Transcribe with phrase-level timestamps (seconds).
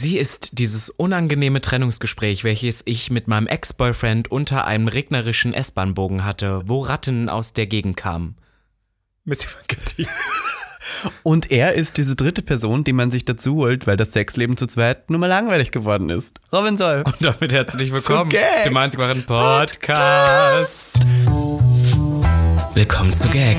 [0.00, 6.62] Sie ist dieses unangenehme Trennungsgespräch, welches ich mit meinem Ex-Boyfriend unter einem regnerischen S-Bahn-Bogen hatte,
[6.66, 8.36] wo Ratten aus der Gegend kamen.
[9.24, 9.76] Miss Ivanka
[11.24, 14.68] Und er ist diese dritte Person, die man sich dazu holt, weil das Sexleben zu
[14.68, 16.38] zweit nur mal langweilig geworden ist.
[16.52, 17.04] Robin Solf.
[17.04, 18.66] Und damit herzlich willkommen Gag.
[18.66, 20.90] zum einzig wahren Podcast.
[22.74, 23.58] Willkommen zu Gag.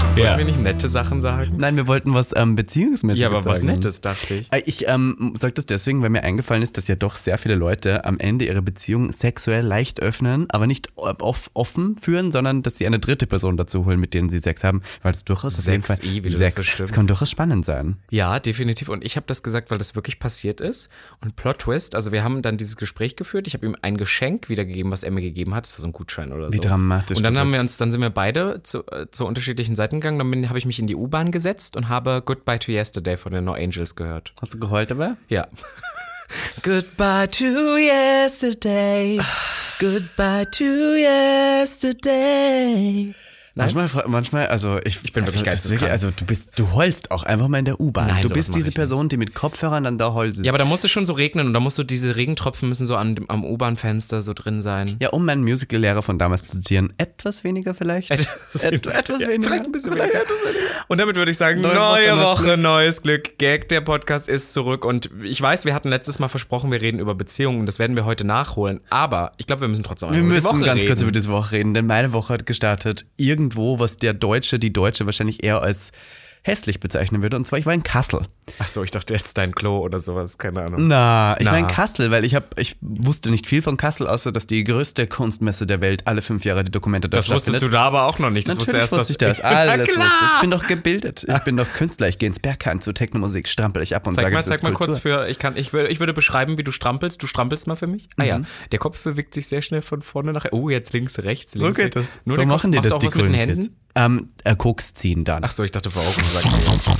[0.17, 0.31] Ja.
[0.31, 1.53] Wollen wir nicht nette Sachen sagen?
[1.57, 3.71] Nein, wir wollten was ähm, Beziehungsmäßiges Ja, aber was sagen.
[3.71, 4.51] Nettes, dachte ich.
[4.51, 7.55] Äh, Ich ähm, sage das deswegen, weil mir eingefallen ist, dass ja doch sehr viele
[7.55, 12.77] Leute am Ende ihre Beziehung sexuell leicht öffnen, aber nicht off offen führen, sondern dass
[12.77, 15.65] sie eine dritte Person dazu holen, mit denen sie Sex haben, weil das durchaus auf
[15.65, 16.89] jeden Sex, Fall eh, wie du das Sex, so stimmt.
[16.89, 17.95] das kann durchaus spannend sein.
[18.11, 18.89] Ja, definitiv.
[18.89, 20.91] Und ich habe das gesagt, weil das wirklich passiert ist.
[21.21, 23.47] Und Plot Twist, also wir haben dann dieses Gespräch geführt.
[23.47, 25.63] Ich habe ihm ein Geschenk wiedergegeben, was er mir gegeben hat.
[25.65, 26.53] Das war so ein Gutschein oder so.
[26.53, 29.75] Wie dramatisch Und dann haben wir uns, dann sind wir beide zu, äh, zu unterschiedlichen
[29.75, 30.19] Seiten gegangen.
[30.19, 33.45] Dann habe ich mich in die U-Bahn gesetzt und habe Goodbye to Yesterday von den
[33.45, 34.33] No Angels gehört.
[34.41, 35.13] Hast du geheult dabei?
[35.29, 35.47] Ja.
[36.63, 39.19] Goodbye to yesterday.
[39.79, 42.33] Goodbye to yesterday.
[43.55, 45.91] Manchmal, fra- manchmal, also ich, Ich bin also, wirklich geisteskrank.
[45.91, 48.07] also du bist, du heulst auch einfach mal in der U-Bahn.
[48.07, 50.37] Nein, Du bist diese Person, die mit Kopfhörern dann da heult.
[50.37, 52.85] Ja, aber da muss es schon so regnen und da musst du diese Regentropfen müssen
[52.85, 54.95] so an, am U-Bahn-Fenster so drin sein.
[54.99, 58.09] Ja, um meinen Musical-Lehrer von damals zu zitieren, etwas weniger vielleicht.
[58.11, 58.19] Et,
[58.53, 59.43] etwas Ja, weniger.
[59.43, 60.23] Vielleicht ein bisschen Vielleicht weniger.
[60.23, 60.85] etwas.
[60.87, 63.37] Und damit würde ich sagen, Neue neue, Woche, Woche, neues Glück.
[63.37, 64.85] Gag, der Podcast ist zurück.
[64.85, 67.95] Und ich weiß, wir hatten letztes Mal versprochen, wir reden über Beziehungen und das werden
[67.97, 68.79] wir heute nachholen.
[68.89, 70.87] Aber ich glaube, wir müssen trotzdem Wir über die müssen ganz reden.
[70.87, 73.05] kurz über diese Woche reden, denn meine Woche hat gestartet
[73.41, 75.91] irgendwo, was der Deutsche, die Deutsche wahrscheinlich eher als
[76.43, 77.37] hässlich bezeichnen würde.
[77.37, 78.25] Und zwar, ich war in Kassel.
[78.57, 80.87] Ach so, ich dachte jetzt dein Klo oder sowas, keine Ahnung.
[80.87, 84.31] Na, ich war in Kassel, weil ich hab, ich wusste nicht viel von Kassel, außer
[84.31, 87.69] dass die größte Kunstmesse der Welt alle fünf Jahre die Dokumente dort Das wusstest du
[87.69, 88.47] da aber auch noch nicht.
[88.47, 89.45] Das Natürlich wusste wusste ich erst das.
[89.51, 90.33] Alles wusste ich.
[90.33, 91.25] Ich bin doch gebildet.
[91.27, 92.07] Ich bin doch Künstler.
[92.07, 94.63] Ich gehe ins Berghain zu Technomusik, strampel ich ab und Zeig sage, mal, das zeig
[94.63, 94.87] mal Kultur.
[94.87, 97.21] kurz für, ich kann, ich würde, ich würde beschreiben, wie du strampelst.
[97.21, 98.09] Du strampelst mal für mich.
[98.17, 98.41] Ah ja,
[98.71, 100.47] der Kopf bewegt sich sehr schnell von vorne nach.
[100.51, 101.77] Oh, jetzt links, rechts, links.
[101.77, 102.19] So geht das.
[102.25, 103.61] Nur so machen die das, die mit den Händen?
[103.61, 103.71] Kids.
[103.95, 105.43] Ähm, äh, Koks ziehen dann.
[105.43, 106.91] Ach so, ich dachte vor Augen sagst du.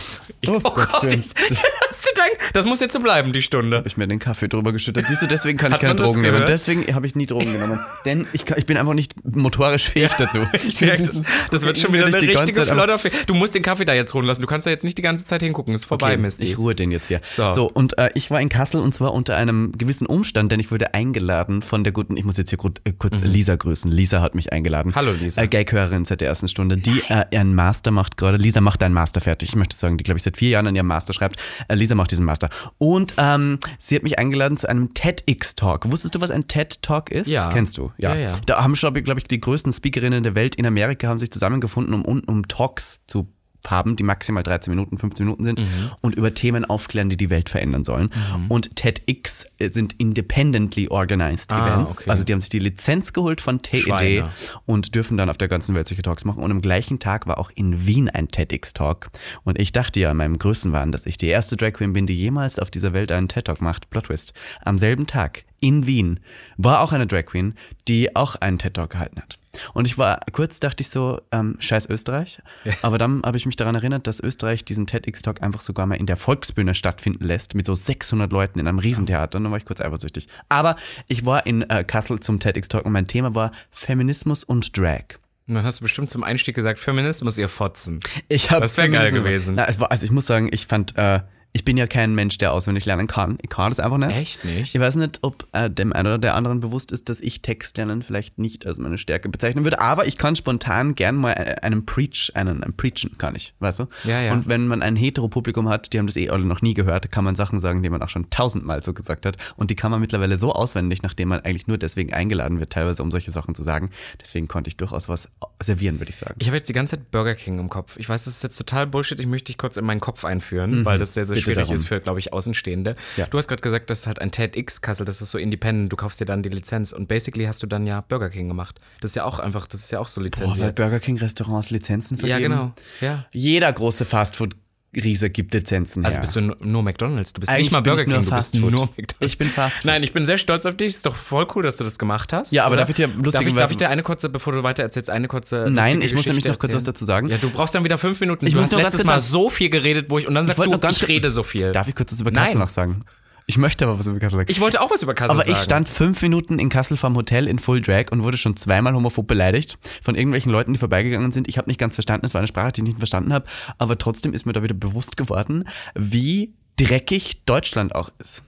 [0.48, 1.30] Oh, Oh Gott, ich,
[1.90, 2.54] hast du Dank.
[2.54, 3.78] Das muss jetzt so bleiben, die Stunde.
[3.78, 5.06] habe ich mir den Kaffee drüber geschüttet.
[5.08, 6.34] Siehst du, deswegen kann ich Hat keine man das Drogen nehmen.
[6.34, 6.50] gehört?
[6.50, 7.80] Deswegen habe ich nie Drogen genommen.
[8.06, 10.40] Denn ich, ich bin einfach nicht motorisch fähig dazu.
[10.68, 13.00] Ich merke, das, das wird schon wieder eine ich richtige Flotter.
[13.28, 14.42] Du musst den Kaffee da jetzt ruhen lassen.
[14.42, 15.74] Du kannst da jetzt nicht die ganze Zeit hingucken.
[15.74, 16.48] Ist vorbei, Okay, Misty.
[16.48, 17.20] ich ruhe den jetzt hier.
[17.24, 17.50] So.
[17.50, 20.72] So, und äh, ich war in Kassel und zwar unter einem gewissen Umstand, denn ich
[20.72, 23.92] wurde eingeladen von der guten, ich muss jetzt hier äh, kurz Lisa grüßen.
[23.92, 24.90] Lisa hat mich eingeladen.
[24.90, 24.96] Mhm.
[24.96, 25.42] Hallo, Lisa.
[25.42, 28.38] Äh, Gag-Hörerin seit der ersten Stunde, die äh, ihren Master macht gerade.
[28.38, 29.50] Lisa macht einen Master fertig.
[29.50, 31.38] Ich möchte sagen, die, glaube ich, seit vier Jahren an ihrem Master schreibt.
[31.68, 32.50] Äh, Lisa macht diesen Master.
[32.78, 35.92] Und ähm, sie hat mich eingeladen zu einem TEDx-Talk.
[35.92, 37.28] Wusstest du, was ein TED-Talk ist?
[37.28, 37.50] Ja.
[37.52, 37.92] Kennst du?
[37.98, 38.34] Ja, ja.
[38.48, 42.22] Da haben glaube ich, die größten Speakerinnen der Welt in Amerika haben sich zusammengefunden, um,
[42.22, 43.32] um Talks zu
[43.68, 45.66] haben, die maximal 13 Minuten, 15 Minuten sind Mhm.
[46.02, 48.10] und über Themen aufklären, die die Welt verändern sollen.
[48.50, 52.00] Und TEDx sind independently organized Ah, Events.
[52.02, 52.10] okay.
[52.10, 54.30] Also die haben sich die Lizenz geholt von TED Schweine.
[54.66, 56.44] und dürfen dann auf der ganzen Welt solche Talks machen.
[56.44, 59.10] Und am gleichen Tag war auch in Wien ein TEDx-Talk.
[59.44, 62.16] Und ich dachte ja in meinem Größenwahn, dass ich die erste Drag Queen bin, die
[62.16, 63.90] jemals auf dieser Welt einen TED-Talk macht.
[63.90, 64.34] Plot Twist.
[64.64, 66.20] Am selben Tag in Wien
[66.58, 67.54] war auch eine Drag Queen,
[67.88, 69.38] die auch einen TED-Talk gehalten hat.
[69.74, 72.42] Und ich war, kurz dachte ich so, ähm, scheiß Österreich.
[72.82, 76.06] Aber dann habe ich mich daran erinnert, dass Österreich diesen TEDx-Talk einfach sogar mal in
[76.06, 79.38] der Volksbühne stattfinden lässt, mit so 600 Leuten in einem Riesentheater.
[79.38, 80.28] Und dann war ich kurz eifersüchtig.
[80.50, 80.76] Aber
[81.08, 85.20] ich war in äh, Kassel zum TEDx-Talk und mein Thema war Feminismus und Drag.
[85.48, 88.00] Und dann hast du bestimmt zum Einstieg gesagt, Feminismus, ihr Fotzen.
[88.30, 89.56] Ich hab Das wär geil gewesen.
[89.56, 91.22] Na, war, also ich muss sagen, ich fand, äh,
[91.54, 93.38] ich bin ja kein Mensch, der auswendig lernen kann.
[93.42, 94.18] Ich kann das einfach nicht.
[94.18, 94.74] Echt nicht?
[94.74, 98.04] Ich weiß nicht, ob äh, dem einen oder der anderen bewusst ist, dass ich Textlernen
[98.04, 101.86] vielleicht nicht als meine Stärke bezeichnen würde, aber ich kann spontan gern mal äh, einen
[101.86, 103.88] Preach, einen, einen Preachen kann ich, weißt du?
[104.06, 104.32] Ja, ja.
[104.32, 107.26] Und wenn man ein Hetero-Publikum hat, die haben das eh alle noch nie gehört, kann
[107.26, 109.36] man Sachen sagen, die man auch schon tausendmal so gesagt hat.
[109.58, 113.04] Und die kann man mittlerweile so auswendig, nachdem man eigentlich nur deswegen eingeladen wird, teilweise
[113.04, 113.90] um solche Sachen zu sagen.
[114.22, 115.30] Deswegen konnte ich durchaus was
[115.62, 116.36] servieren, würde ich sagen.
[116.40, 117.98] Ich habe jetzt die ganze Zeit Burger King im Kopf.
[117.98, 119.20] Ich weiß, das ist jetzt total Bullshit.
[119.20, 121.41] Ich möchte dich kurz in meinen Kopf einführen, weil das sehr, sehr Mhm.
[121.42, 121.76] Schwierig darum.
[121.76, 122.96] ist für, glaube ich, Außenstehende.
[123.18, 123.28] Ja.
[123.28, 125.92] Du hast gerade gesagt, das ist halt ein TEDx Kassel, das ist so independent.
[125.92, 128.80] Du kaufst dir dann die Lizenz und basically hast du dann ja Burger King gemacht.
[129.02, 130.76] Das ist ja auch einfach, das ist ja auch so Boah, weil lizenziert.
[130.76, 132.54] Burger King Restaurants Lizenzen ja, vergeben.
[132.54, 132.74] genau.
[133.02, 133.26] Ja.
[133.32, 134.56] Jeder große Fastfood
[134.94, 136.22] Riese gibt Lizenzen Also her.
[136.22, 137.32] bist du nur- McDonalds.
[137.32, 138.72] Du bist Eigentlich nicht mal Burger ich nur King, du bist Food.
[138.72, 139.16] nur McDonalds.
[139.22, 139.86] Ich bin Fast Food.
[139.86, 140.88] Nein, ich bin sehr stolz auf dich.
[140.88, 142.52] Ist doch voll cool, dass du das gemacht hast.
[142.52, 142.82] Ja, aber oder?
[142.82, 145.30] darf ich dir darf ich, darf ich dir eine kurze, bevor du weiter erzählst, eine
[145.30, 147.30] kurze Nein, lustige ich muss nämlich noch kurz was dazu sagen.
[147.30, 148.46] Ja, du brauchst dann wieder fünf Minuten.
[148.46, 150.46] Ich du muss hast nur ganz letztes Mal so viel geredet, wo ich und dann
[150.46, 151.72] sagst wollte du, ich rede so viel.
[151.72, 152.32] Darf ich kurz was über.
[152.32, 153.06] Kassel noch sagen?
[153.48, 154.52] Ich möchte aber was über Kassel sagen.
[154.52, 155.56] Ich wollte auch was über Kassel aber sagen.
[155.56, 158.94] ich stand fünf Minuten in Kassel vorm Hotel in Full Drag und wurde schon zweimal
[158.94, 161.48] homophob beleidigt von irgendwelchen Leuten, die vorbeigegangen sind.
[161.48, 163.46] Ich habe nicht ganz verstanden, es war eine Sprache, die ich nicht verstanden habe,
[163.78, 168.44] aber trotzdem ist mir da wieder bewusst geworden, wie dreckig Deutschland auch ist.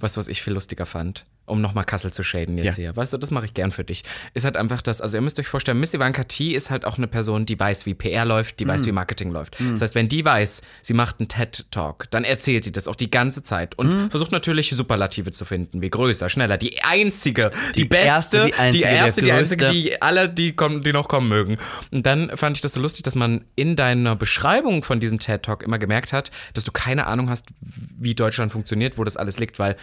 [0.00, 1.26] Du, was ich viel lustiger fand?
[1.46, 2.82] Um nochmal Kassel zu shaden jetzt Ja.
[2.82, 2.96] hier.
[2.96, 4.02] Weißt du, das mache ich gern für dich.
[4.34, 6.98] Ist halt einfach das, also ihr müsst euch vorstellen, Miss Ivanka T ist halt auch
[6.98, 8.86] eine Person, die weiß, wie PR läuft, die weiß, Mhm.
[8.86, 9.56] wie Marketing läuft.
[9.60, 13.10] Das heißt, wenn die weiß, sie macht einen TED-Talk, dann erzählt sie das auch die
[13.10, 14.10] ganze Zeit und Mhm.
[14.10, 18.54] versucht natürlich Superlative zu finden, wie größer, schneller, die einzige, die, Die beste, erste, die
[18.56, 21.56] einzige, die erste, die einzige, die alle, die, kommen, die noch kommen mögen.
[21.92, 25.62] Und dann fand ich das so lustig, dass man in deiner Beschreibung von diesem TED-Talk
[25.62, 29.58] immer gemerkt hat, dass du keine Ahnung hast, wie Deutschland funktioniert, wo das alles liegt,
[29.58, 29.76] weil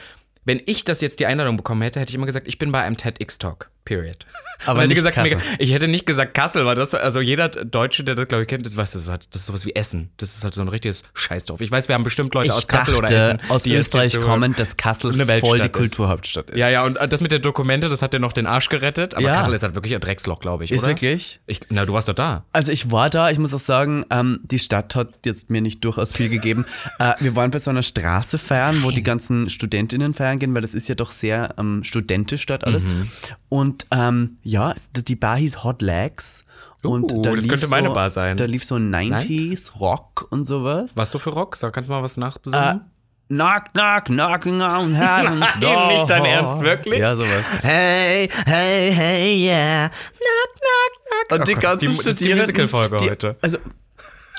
[0.45, 2.81] wenn ich das jetzt die Einladung bekommen hätte, hätte ich immer gesagt, ich bin bei
[2.81, 3.69] einem TEDx-Talk.
[3.85, 4.25] Period.
[4.65, 5.38] Aber hätte nicht gesagt, Kassel.
[5.59, 8.65] ich hätte nicht gesagt Kassel, weil das, also jeder Deutsche, der das, glaube ich, kennt,
[8.65, 10.12] das weiß, das ist, halt, das ist sowas wie Essen.
[10.18, 11.59] Das ist halt so ein richtiges Scheißdorf.
[11.59, 13.39] Ich weiß, wir haben bestimmt Leute aus Kassel oder Essen.
[13.50, 15.74] aus die Österreich kommend, dass Kassel Eine voll die Weltstadt ist.
[15.74, 16.57] Kulturhauptstadt ist.
[16.57, 19.15] Ja, ja, und das mit der Dokumente, das hat dir noch den Arsch gerettet.
[19.15, 19.33] Aber Ja.
[19.35, 20.91] Kassel ist halt wirklich ein Drecksloch, glaube ich, Ist oder?
[20.91, 21.41] wirklich?
[21.45, 22.45] Ich, na, du warst doch da.
[22.53, 25.83] Also ich war da, ich muss auch sagen, ähm, die Stadt hat jetzt mir nicht
[25.83, 26.65] durchaus viel gegeben.
[27.00, 30.62] äh, wir waren bei so einer Straße feiern, wo die ganzen Studentinnen feiern gehen, weil
[30.62, 32.86] das ist ja doch sehr ähm, studentisch dort alles.
[32.86, 33.09] Mhm.
[33.50, 36.43] Und ähm, ja, die Bar hieß Hot Legs.
[36.83, 38.35] Und Uh, da das lief könnte meine so, Bar sein.
[38.37, 40.91] Da lief so 90s Rock und sowas.
[40.95, 41.55] Was so für Rock?
[41.55, 42.81] Sag, kannst du mal was nachbesungen?
[43.29, 45.87] Knock, knock, knocking on heaven's door.
[45.87, 46.99] nicht dein Ernst, wirklich?
[46.99, 47.43] Ja, sowas.
[47.61, 49.87] Hey, hey, hey, yeah.
[49.89, 51.39] Knock, knock, knock.
[51.39, 53.35] Und die oh Gott, ganzen die, ist die Studierenden, Musical-Folge die- heute.
[53.41, 53.57] Also,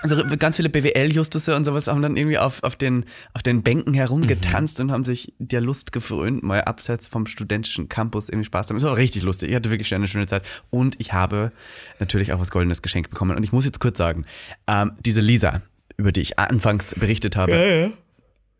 [0.04, 3.94] also ganz viele BWL-Justusse und sowas haben dann irgendwie auf, auf, den, auf den Bänken
[3.94, 8.70] herumgetanzt und haben sich der Lust gefrönt, mal abseits vom studentischen Campus irgendwie Spaß zu
[8.74, 8.78] haben.
[8.78, 9.48] Es war richtig lustig.
[9.50, 10.44] Ich hatte wirklich eine schöne Zeit.
[10.70, 11.52] Und ich habe
[12.00, 13.36] natürlich auch was Goldenes geschenkt bekommen.
[13.36, 14.26] Und ich muss jetzt kurz sagen,
[14.66, 15.62] ähm, diese Lisa,
[15.96, 17.92] über die ich anfangs berichtet habe,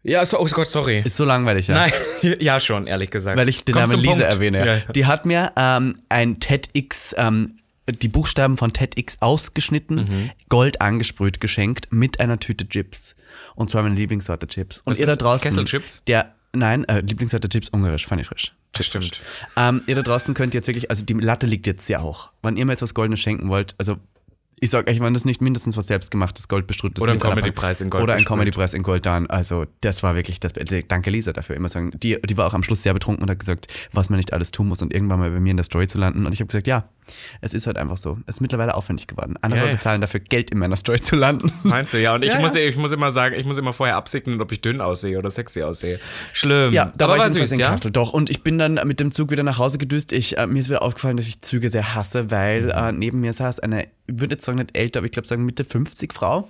[0.03, 1.03] Ja, so, oh Gott, sorry.
[1.05, 1.75] ist so langweilig, ja.
[1.75, 1.93] Nein,
[2.41, 3.39] ja schon, ehrlich gesagt.
[3.39, 4.23] weil ich den Namen Lisa Punkt.
[4.25, 4.59] erwähne.
[4.59, 4.81] Ja, ja.
[4.95, 7.57] Die hat mir ähm, ein TEDx, ähm,
[7.87, 10.31] die Buchstaben von TEDx ausgeschnitten, Mhm.
[10.49, 13.15] Gold angesprüht, geschenkt mit einer Tüte Chips.
[13.55, 14.81] Und zwar meine Lieblingssorte Chips.
[14.81, 15.43] Und Was ihr da draußen.
[15.49, 16.05] Kesselchips?
[16.07, 18.55] Der, nein, äh, Lieblingssorte Chips, ungarisch, fand ich frisch.
[18.73, 19.21] Das stimmt.
[19.57, 22.31] Ähm, ihr da draußen könnt jetzt wirklich, also die Latte liegt jetzt sehr hoch.
[22.43, 23.97] Wenn ihr mir jetzt was Goldenes schenken wollt, also
[24.65, 28.03] ich sag euch, wenn das nicht mindestens was selbstgemachtes, goldbestrühtes Oder ein Comedy-Preis in Gold
[28.05, 28.25] Oder ein.
[28.25, 29.27] Comedy-Preis in Gold dann.
[29.27, 30.53] Also das war wirklich das.
[30.89, 31.55] Danke Lisa dafür.
[31.55, 34.17] Immer sagen, die, die war auch am Schluss sehr betrunken und hat gesagt, was man
[34.17, 36.25] nicht alles tun muss und irgendwann mal bei mir in der Story zu landen.
[36.25, 36.89] Und ich habe gesagt, ja,
[37.43, 38.19] es ist halt einfach so.
[38.27, 39.35] Es ist mittlerweile aufwendig geworden.
[39.43, 39.73] Andere Ja, ja.
[39.73, 41.53] bezahlen dafür Geld in meiner Story zu landen.
[41.63, 42.15] Meinst du, ja.
[42.15, 44.63] Und ich, Ja, muss, ich muss immer sagen, ich muss immer vorher absegnen, ob ich
[44.63, 46.01] dünn aussehe oder sexy aussehe.
[46.33, 46.73] Schlimm.
[46.73, 47.73] Ja, da aber war ich süß, in ja?
[47.73, 47.91] Kassel.
[47.91, 50.13] Doch, und ich bin dann mit dem Zug wieder nach Hause gedüst.
[50.13, 53.35] Ich, äh, mir ist wieder aufgefallen, dass ich Züge sehr hasse, weil äh, neben mir
[53.35, 56.49] saß eine, würde jetzt sagen nicht älter, aber ich glaube sagen Mitte 50 Frau.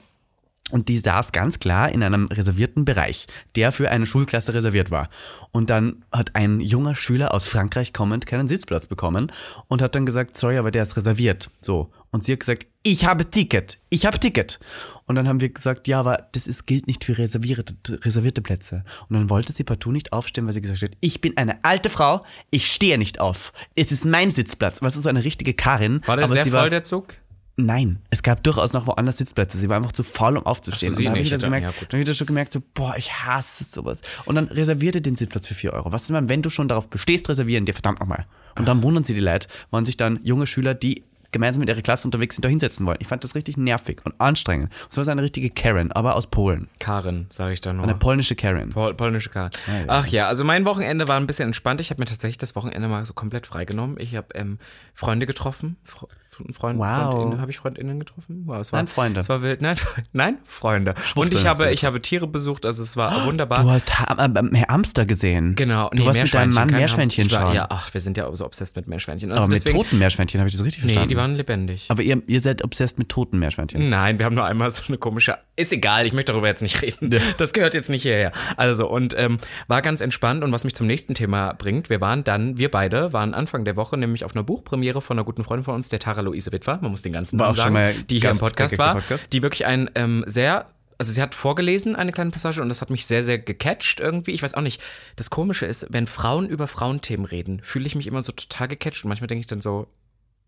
[0.71, 5.11] Und die saß ganz klar in einem reservierten Bereich, der für eine Schulklasse reserviert war.
[5.53, 9.31] Und dann hat ein junger Schüler aus Frankreich kommend keinen Sitzplatz bekommen
[9.69, 11.51] und hat dann gesagt, sorry, aber der ist reserviert.
[11.61, 11.91] So.
[12.13, 14.59] Und sie hat gesagt, ich habe Ticket, ich habe Ticket.
[15.07, 18.85] Und dann haben wir gesagt, ja, aber das ist, gilt nicht für reservierte, reservierte Plätze.
[19.09, 21.91] Und dann wollte sie partout nicht aufstehen, weil sie gesagt hat, ich bin eine alte
[21.91, 22.21] Frau,
[22.51, 23.53] ich stehe nicht auf.
[23.75, 24.81] Es ist mein Sitzplatz.
[24.81, 26.01] Was ist so eine richtige Karin?
[26.07, 27.19] War der aber sehr voll, war, der Zug?
[27.57, 29.59] Nein, es gab durchaus noch woanders Sitzplätze.
[29.59, 30.93] Sie war einfach zu faul, um aufzustehen.
[30.93, 32.53] So, und dann habe ich, das Ja, gemerkt, ja, dann hab ich das schon gemerkt,
[32.53, 34.01] so, boah, ich hasse sowas.
[34.25, 35.93] Und dann reservierte den Sitzplatz für 4 Euro.
[35.93, 38.27] Was ist man, wenn du schon darauf bestehst, reservieren dir verdammt nochmal.
[38.57, 41.83] Und dann wundern sie die Leute, wann sich dann junge Schüler, die gemeinsam mit ihrer
[41.83, 42.99] Klasse unterwegs sind, da hinsetzen wollen.
[43.01, 44.73] Ich fand das richtig nervig und anstrengend.
[44.85, 46.69] Und so eine richtige Karen, aber aus Polen.
[46.79, 47.83] Karin, sage ich da nur.
[47.83, 48.71] Eine polnische Karen.
[48.71, 49.51] Pol polnische Karin.
[49.89, 51.81] Ach ja, also mein Wochenende war ein bisschen entspannt.
[51.81, 53.99] Ich habe mir tatsächlich das Wochenende mal so komplett freigenommen.
[53.99, 54.59] Ich habe ähm,
[54.95, 55.77] Freunde getroffen.
[55.83, 56.07] Fre
[56.53, 57.13] Freund, Wow.
[57.13, 58.43] Freundinnen, habe ich Freundinnen getroffen?
[58.47, 59.21] Wow, es war, Nein, Freunde.
[59.21, 59.63] Es war wild.
[59.63, 59.77] Nein,
[60.13, 60.95] nein Freunde.
[61.15, 63.63] Und ich habe, ich habe Tiere besucht, also es war wunderbar.
[63.63, 65.55] Du hast ha äh, Herr Amster gesehen.
[65.57, 65.91] Genau.
[65.91, 67.41] Du warst mit deinem Mann Meerschweinchen Hamster.
[67.41, 67.55] Schauen.
[67.55, 69.31] Ja, ach, wir sind ja so obsessed mit Meerschweinchen.
[69.31, 71.09] aber Also mit deswegen, toten Meerschweinchen habe ich das richtig Nee, verstanden.
[71.09, 71.87] die waren lebendig.
[71.89, 73.89] aber ihr, ihr seid obsessed mit toten Meerschweinchen.
[73.89, 75.37] Nein, wir haben nur einmal so eine komische.
[75.57, 77.15] Ist egal, ich möchte darüber jetzt nicht reden.
[77.39, 78.33] Das gehört jetzt nicht hierher.
[78.57, 79.39] Also, und ähm,
[79.69, 80.43] war ganz entspannt.
[80.43, 83.77] Und was mich zum nächsten Thema bringt, wir waren dann, wir beide waren Anfang der
[83.77, 86.79] Woche nämlich auf einer Buchpremiere von einer guten Freundin von uns, der Tara Luise Witwer.
[86.81, 89.25] Man muss den ganzen War Namen sagen, mal die hier im Podcast war, Podcast.
[89.33, 90.67] die wirklich ein ähm, sehr.
[90.97, 94.31] Also sie hat vorgelesen, eine kleine Passage, und das hat mich sehr, sehr gecatcht irgendwie.
[94.31, 94.81] Ich weiß auch nicht.
[95.17, 99.05] Das Komische ist, wenn Frauen über Frauenthemen reden, fühle ich mich immer so total gecatcht.
[99.05, 99.89] Und manchmal denke ich dann so,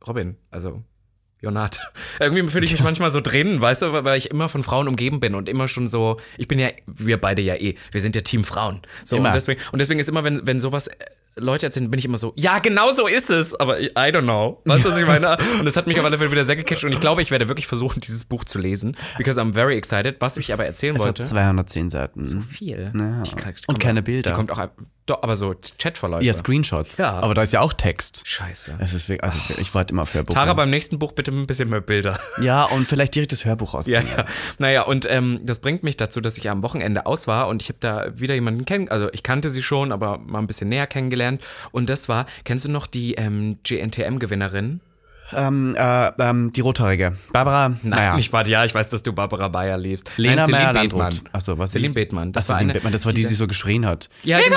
[0.07, 0.85] Robin, also
[1.41, 1.81] Jonat.
[2.21, 5.21] Irgendwie fühle ich mich manchmal so drin, weißt du, weil ich immer von Frauen umgeben
[5.21, 8.23] bin und immer schon so, ich bin ja, wir beide ja eh, wir sind ja
[8.23, 8.81] Team Frauen.
[9.05, 9.17] So.
[9.19, 10.89] Und deswegen, und deswegen ist immer, wenn, wenn sowas
[11.39, 14.63] Leute erzählen, bin ich immer so, ja, genau so ist es, aber I don't know.
[14.65, 15.37] Weißt du, was ich meine?
[15.59, 17.47] Und das hat mich auf alle Fälle wieder sehr gecatcht und ich glaube, ich werde
[17.49, 20.17] wirklich versuchen, dieses Buch zu lesen, because I'm very excited.
[20.21, 21.23] Was ich aber erzählen Es wollte.
[21.23, 22.43] hat 210 Seiten.
[22.43, 22.91] viel.
[22.95, 23.23] Ja.
[23.23, 24.31] Die die Und keine Bilder.
[24.31, 24.67] Die kommt auch,
[25.07, 26.25] doch, aber so Chatverläufe.
[26.25, 26.99] ja, Screenshots.
[26.99, 27.15] Ja.
[27.21, 28.23] Aber da ist ja auch Text.
[28.25, 28.77] Scheiße.
[28.81, 30.35] Es ist wirklich, also ich warte immer auf Hörbuch.
[30.35, 32.19] Tara, beim nächsten Buch bitte ein bisschen mehr Bilder.
[32.41, 34.07] ja, und vielleicht direkt das Hörbuch Ja, rausbringen.
[34.19, 34.25] ja.
[34.59, 37.69] Naja, und ähm, das bringt mich dazu, dass ich am Wochenende aus war und ich
[37.69, 40.87] habe da wieder jemanden kennen, also ich kannte sie schon, aber mal ein bisschen näher
[40.87, 41.43] kennengelernt.
[41.73, 44.81] Und das war, kennst du noch die ähm, GNTM-Gewinnerin?
[45.33, 47.17] Ähm, äh, ähm, die Rothaarige.
[47.33, 48.17] Barbara, Nein, naja.
[48.17, 50.11] nicht Bad, ja, ich weiß, dass du Barbara Bayer liebst.
[50.17, 50.99] Lena Celine Meyer Bethmann.
[51.13, 51.35] Landrut.
[51.35, 52.33] Achso, was Celine ist- Bethmann.
[52.33, 54.09] Das Ach, war Celine eine, Bethmann, das war die, die so geschrien hat.
[54.25, 54.57] Ja, genau.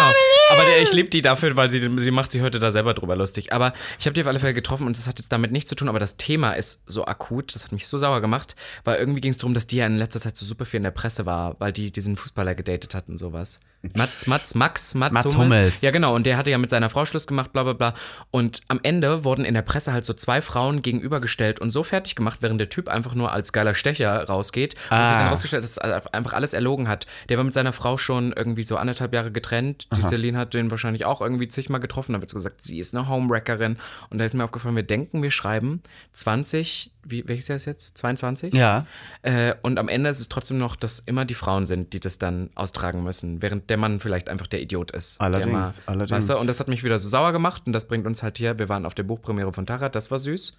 [0.52, 3.16] Aber der, ich liebe die dafür, weil sie, sie macht sich heute da selber drüber
[3.16, 3.54] lustig.
[3.54, 5.76] Aber ich habe die auf alle Fälle getroffen und das hat jetzt damit nichts zu
[5.76, 9.22] tun, aber das Thema ist so akut, das hat mich so sauer gemacht, weil irgendwie
[9.22, 11.26] ging es darum, dass die ja in letzter Zeit so super viel in der Presse
[11.26, 13.60] war, weil die diesen Fußballer gedatet hat und sowas.
[13.95, 15.38] Mats, Mats, Max, Mats, Mats Hummels.
[15.39, 15.81] Hummels.
[15.81, 16.13] Ja, genau.
[16.13, 17.93] Und der hatte ja mit seiner Frau Schluss gemacht, bla bla bla.
[18.29, 22.15] Und am Ende wurden in der Presse halt so zwei Frauen gegenübergestellt und so fertig
[22.15, 24.74] gemacht, während der Typ einfach nur als geiler Stecher rausgeht.
[24.74, 25.29] Und sich dann Ah.
[25.29, 27.07] rausgestellt, dass er einfach alles erlogen hat.
[27.29, 29.88] Der war mit seiner Frau schon irgendwie so anderthalb Jahre getrennt.
[29.95, 32.13] Die Celine hat den wahrscheinlich auch irgendwie zigmal getroffen.
[32.13, 33.77] Da wird so gesagt, sie ist eine Homewreckerin.
[34.09, 35.81] Und da ist mir aufgefallen, wir denken, wir schreiben
[36.12, 37.98] 20, wie, welches Jahr ist jetzt?
[37.98, 38.53] 22?
[38.53, 38.86] Ja.
[39.21, 42.17] Äh, und am Ende ist es trotzdem noch, dass immer die Frauen sind, die das
[42.17, 45.20] dann austragen müssen, während der Mann vielleicht einfach der Idiot ist.
[45.22, 46.12] Allerdings, mal, allerdings.
[46.12, 46.38] Weißt du?
[46.38, 48.70] Und das hat mich wieder so sauer gemacht und das bringt uns halt hier, wir
[48.70, 50.58] waren auf der Buchpremiere von Tara, das war süß.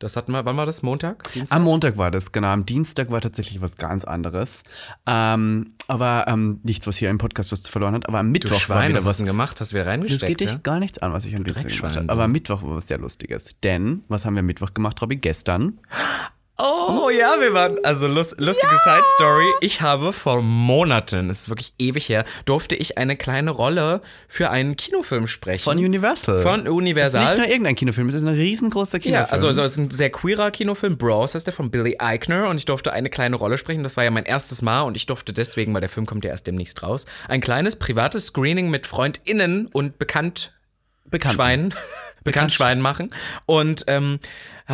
[0.00, 0.82] Das hatten wir, wann war das?
[0.82, 1.32] Montag?
[1.32, 1.56] Dienstag?
[1.56, 2.48] Am Montag war das, genau.
[2.48, 4.62] Am Dienstag war tatsächlich was ganz anderes.
[5.06, 8.08] Ähm, aber ähm, nichts, was hier im Podcast was verloren hat.
[8.08, 9.16] Aber am du Mittwoch war Schwein, wieder was was.
[9.16, 9.60] du gemacht?
[9.60, 10.28] Hast du wieder Das reingesteckt?
[10.28, 10.58] geht dich ja?
[10.62, 12.06] gar nichts an, was ich an Witze gemacht habe.
[12.06, 12.12] du.
[12.12, 13.48] Aber am Mittwoch war was sehr Lustiges.
[13.64, 15.16] Denn, was haben wir am Mittwoch gemacht, Robby?
[15.16, 15.80] Gestern.
[16.60, 19.44] Oh ja, wir waren, also lust, lustige Side Story.
[19.60, 24.50] Ich habe vor Monaten, das ist wirklich ewig her, durfte ich eine kleine Rolle für
[24.50, 25.62] einen Kinofilm sprechen.
[25.62, 26.42] Von Universal.
[26.42, 27.22] Von Das Universal.
[27.22, 29.26] ist nicht nur irgendein Kinofilm, es ist ein riesengroßer Kinofilm.
[29.26, 30.98] Ja, also, also es ist ein sehr queerer Kinofilm.
[30.98, 33.84] Bros heißt der von Billy Eichner und ich durfte eine kleine Rolle sprechen.
[33.84, 36.32] Das war ja mein erstes Mal und ich durfte deswegen, weil der Film kommt ja
[36.32, 40.57] erst demnächst raus, ein kleines privates Screening mit FreundInnen und bekannt
[41.10, 41.34] bekannt.
[41.34, 41.74] Schwein,
[42.24, 43.10] bekannt Schwein machen.
[43.46, 44.18] Und ähm,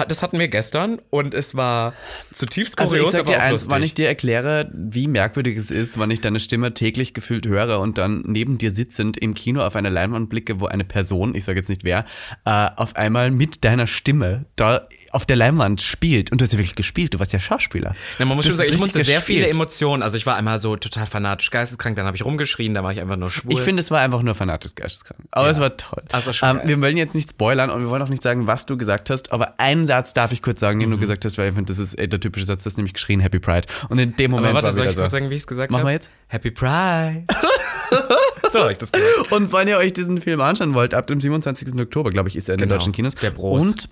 [0.09, 1.95] das hatten wir gestern und es war
[2.33, 3.71] zutiefst Also kurios, ich sag aber dir eins, lustig.
[3.71, 7.79] wann ich dir erkläre, wie merkwürdig es ist, wann ich deine Stimme täglich gefühlt höre
[7.79, 11.45] und dann neben dir sitzend im Kino auf eine Leinwand blicke, wo eine Person, ich
[11.45, 12.05] sage jetzt nicht wer,
[12.45, 16.30] äh, auf einmal mit deiner Stimme da auf der Leinwand spielt.
[16.33, 17.94] Und du hast ja wirklich gespielt, du warst ja Schauspieler.
[18.18, 19.49] Ja, man muss schon sagen, ich musste sehr viele.
[19.49, 20.02] Emotionen.
[20.02, 23.00] Also ich war einmal so total fanatisch geisteskrank, dann habe ich rumgeschrien, dann war ich
[23.00, 23.52] einfach nur schwul.
[23.54, 25.21] Ich finde, es war einfach nur fanatisch geisteskrank.
[25.30, 26.02] Aber es war toll.
[26.33, 28.76] Schon ähm, wir wollen jetzt nicht spoilern und wir wollen auch nicht sagen, was du
[28.76, 30.83] gesagt hast, aber einen Satz darf ich kurz sagen, Mhm.
[30.83, 32.76] den du gesagt hast, weil ich finde, das ist äh, der typische Satz, das ist
[32.76, 33.68] nämlich geschrien Happy Pride.
[33.88, 35.00] Und in dem Moment aber warte, war soll ich so.
[35.00, 35.90] kurz sagen, wie ich es gesagt Machen habe?
[35.90, 36.11] wir jetzt?
[36.28, 37.25] Happy Pride.
[38.50, 39.33] so habe ich das gesagt.
[39.33, 41.78] Und wenn ihr euch diesen Film anschauen wollt, ab dem 27.
[41.80, 43.14] Oktober, glaube ich, ist er in Genau, den deutschen Kinos.
[43.14, 43.62] der Bros.
[43.62, 43.88] Und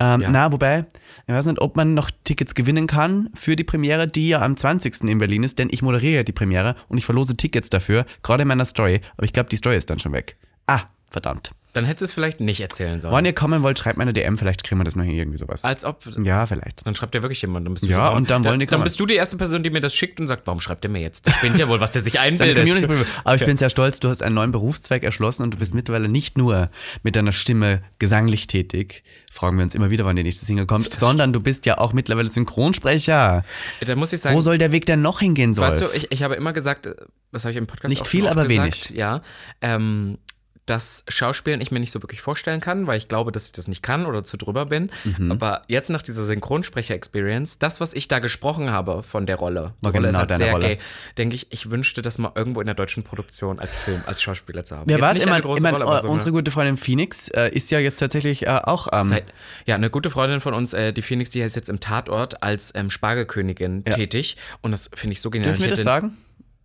[0.00, 0.30] ähm, Ja.
[0.30, 0.86] na, wobei,
[1.26, 4.56] ich weiß nicht, ob man noch Tickets gewinnen kann für die Premiere, die ja am
[4.56, 5.02] 20.
[5.08, 8.42] in Berlin ist, denn ich moderiere ja die Premiere und ich verlose Tickets dafür, gerade
[8.42, 9.00] in meiner Story.
[9.16, 10.36] Aber ich glaube, die Story ist dann schon weg.
[10.66, 11.52] Ah, verdammt.
[11.74, 13.12] Dann hättest du es vielleicht nicht erzählen sollen.
[13.12, 15.64] Wenn ihr kommen wollt, schreibt mir eine DM, vielleicht kriegen wir das noch irgendwie sowas.
[15.64, 16.04] Als ob.
[16.22, 16.86] Ja, vielleicht.
[16.86, 17.66] Dann schreibt ja wirklich jemand.
[17.66, 19.64] Dann bist du Ja, so, und dann wollen die Dann bist du die erste Person,
[19.64, 21.26] die mir das schickt und sagt, warum schreibt der mir jetzt?
[21.26, 22.88] Das spinnt ja wohl, was der sich einbildet.
[23.24, 26.08] Aber ich bin sehr stolz, du hast einen neuen Berufszweig erschlossen und du bist mittlerweile
[26.08, 26.70] nicht nur
[27.02, 29.02] mit deiner Stimme gesanglich tätig,
[29.32, 31.92] fragen wir uns immer wieder, wann die nächste Single kommt, sondern du bist ja auch
[31.92, 33.44] mittlerweile Synchronsprecher.
[33.80, 35.66] Da muss ich sagen, Wo soll der Weg denn noch hingehen soll?
[35.66, 36.94] weißt du, ich, ich habe immer gesagt, äh,
[37.32, 38.90] das habe ich im Podcast Nicht viel, aber gesagt, wenig.
[38.90, 39.20] Ja,
[39.60, 40.18] ähm,
[40.66, 43.68] dass Schauspielen ich mir nicht so wirklich vorstellen kann, weil ich glaube, dass ich das
[43.68, 44.90] nicht kann oder zu drüber bin.
[45.04, 45.30] Mhm.
[45.32, 49.86] Aber jetzt nach dieser Synchronsprecher-Experience, das, was ich da gesprochen habe von der Rolle, die
[49.86, 50.66] War Rolle ist genau halt deine sehr Rolle.
[50.66, 50.78] gay,
[51.18, 54.64] denke ich, ich wünschte, das mal irgendwo in der deutschen Produktion als Film, als Schauspieler
[54.64, 54.88] zu haben.
[54.88, 55.26] Jetzt war es?
[55.26, 57.98] meine, große mein, Rolle, aber äh, so unsere gute Freundin Phoenix äh, ist ja jetzt
[57.98, 59.32] tatsächlich äh, auch ähm, Seit-
[59.66, 62.74] ja, eine gute Freundin von uns, äh, die Phoenix, die ist jetzt im Tatort als
[62.74, 64.36] ähm, Spargelkönigin tätig.
[64.62, 65.52] Und das finde ich so genial.
[65.52, 66.16] Dürfen wir das sagen?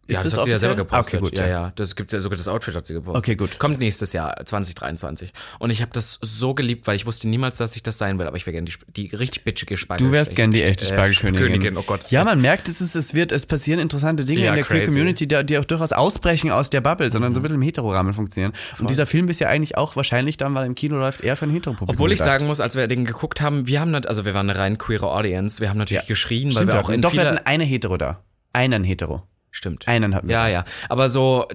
[0.10, 1.22] Ja, Ist das, hat sie ja selber gepostet.
[1.22, 1.38] Okay, gut.
[1.38, 3.24] ja, ja, das gibt's ja sogar das Outfit hat sie gepostet.
[3.24, 3.60] Okay, gut.
[3.60, 7.76] Kommt nächstes Jahr 2023 und ich habe das so geliebt, weil ich wusste niemals, dass
[7.76, 10.08] ich das sein will, aber ich wäre gerne die, die richtig bitchige Spargel.
[10.08, 11.46] Du wärst gern die echte äh, Spargelkönigin.
[11.46, 12.10] Königin, oh Gott.
[12.10, 14.80] Ja, man merkt, es, ist, es wird, es passieren interessante Dinge Ja, in der Queer
[14.80, 14.92] crazy.
[14.92, 14.96] Mhm.
[14.96, 18.14] Community, die, die auch durchaus ausbrechen aus der Bubble, sondern so ein bisschen im Heterorahmen
[18.14, 18.54] funktionieren.
[18.80, 21.46] Und dieser Film ist ja eigentlich auch wahrscheinlich dann, weil im Kino läuft, eher für
[21.46, 21.96] ein Heteropublikum.
[21.96, 24.58] Obwohl ich sagen muss, als wir den geguckt haben, wir haben also wir waren eine
[24.58, 27.46] rein queere Audience, wir haben natürlich geschrien, Stimmt, weil wir auch in Doch, wir hatten
[27.46, 28.24] eine Hetero da.
[28.54, 29.24] Einen Hetero.
[29.52, 29.88] Stimmt.
[29.88, 30.36] Einen hatten wir.
[30.36, 30.66] Ja, ja.
[30.90, 31.48] Aber so,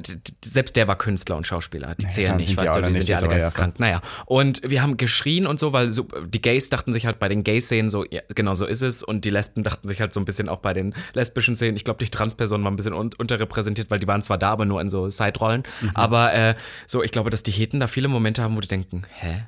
[0.44, 1.94] selbst der war Künstler und Schauspieler.
[1.94, 3.78] Die zählen dann nicht, weißt du, die sind nicht ja alle geisteskrank.
[3.78, 4.00] Naja.
[4.26, 7.44] Und wir haben geschrien und so, weil so, die Gays dachten sich halt bei den
[7.44, 9.02] Gay-Szenen so, ja, genau so ist es.
[9.02, 11.76] Und die Lesben dachten sich halt so ein bisschen auch bei den lesbischen Szenen.
[11.76, 14.64] Ich glaube, die Transpersonen waren ein bisschen un unterrepräsentiert, weil die waren zwar da, aber
[14.64, 15.62] nur in so Side-Rollen.
[15.80, 15.90] Mhm.
[15.94, 16.54] Aber äh,
[16.86, 19.46] so, ich glaube, dass die Heten da viele Momente haben, wo die denken, hä?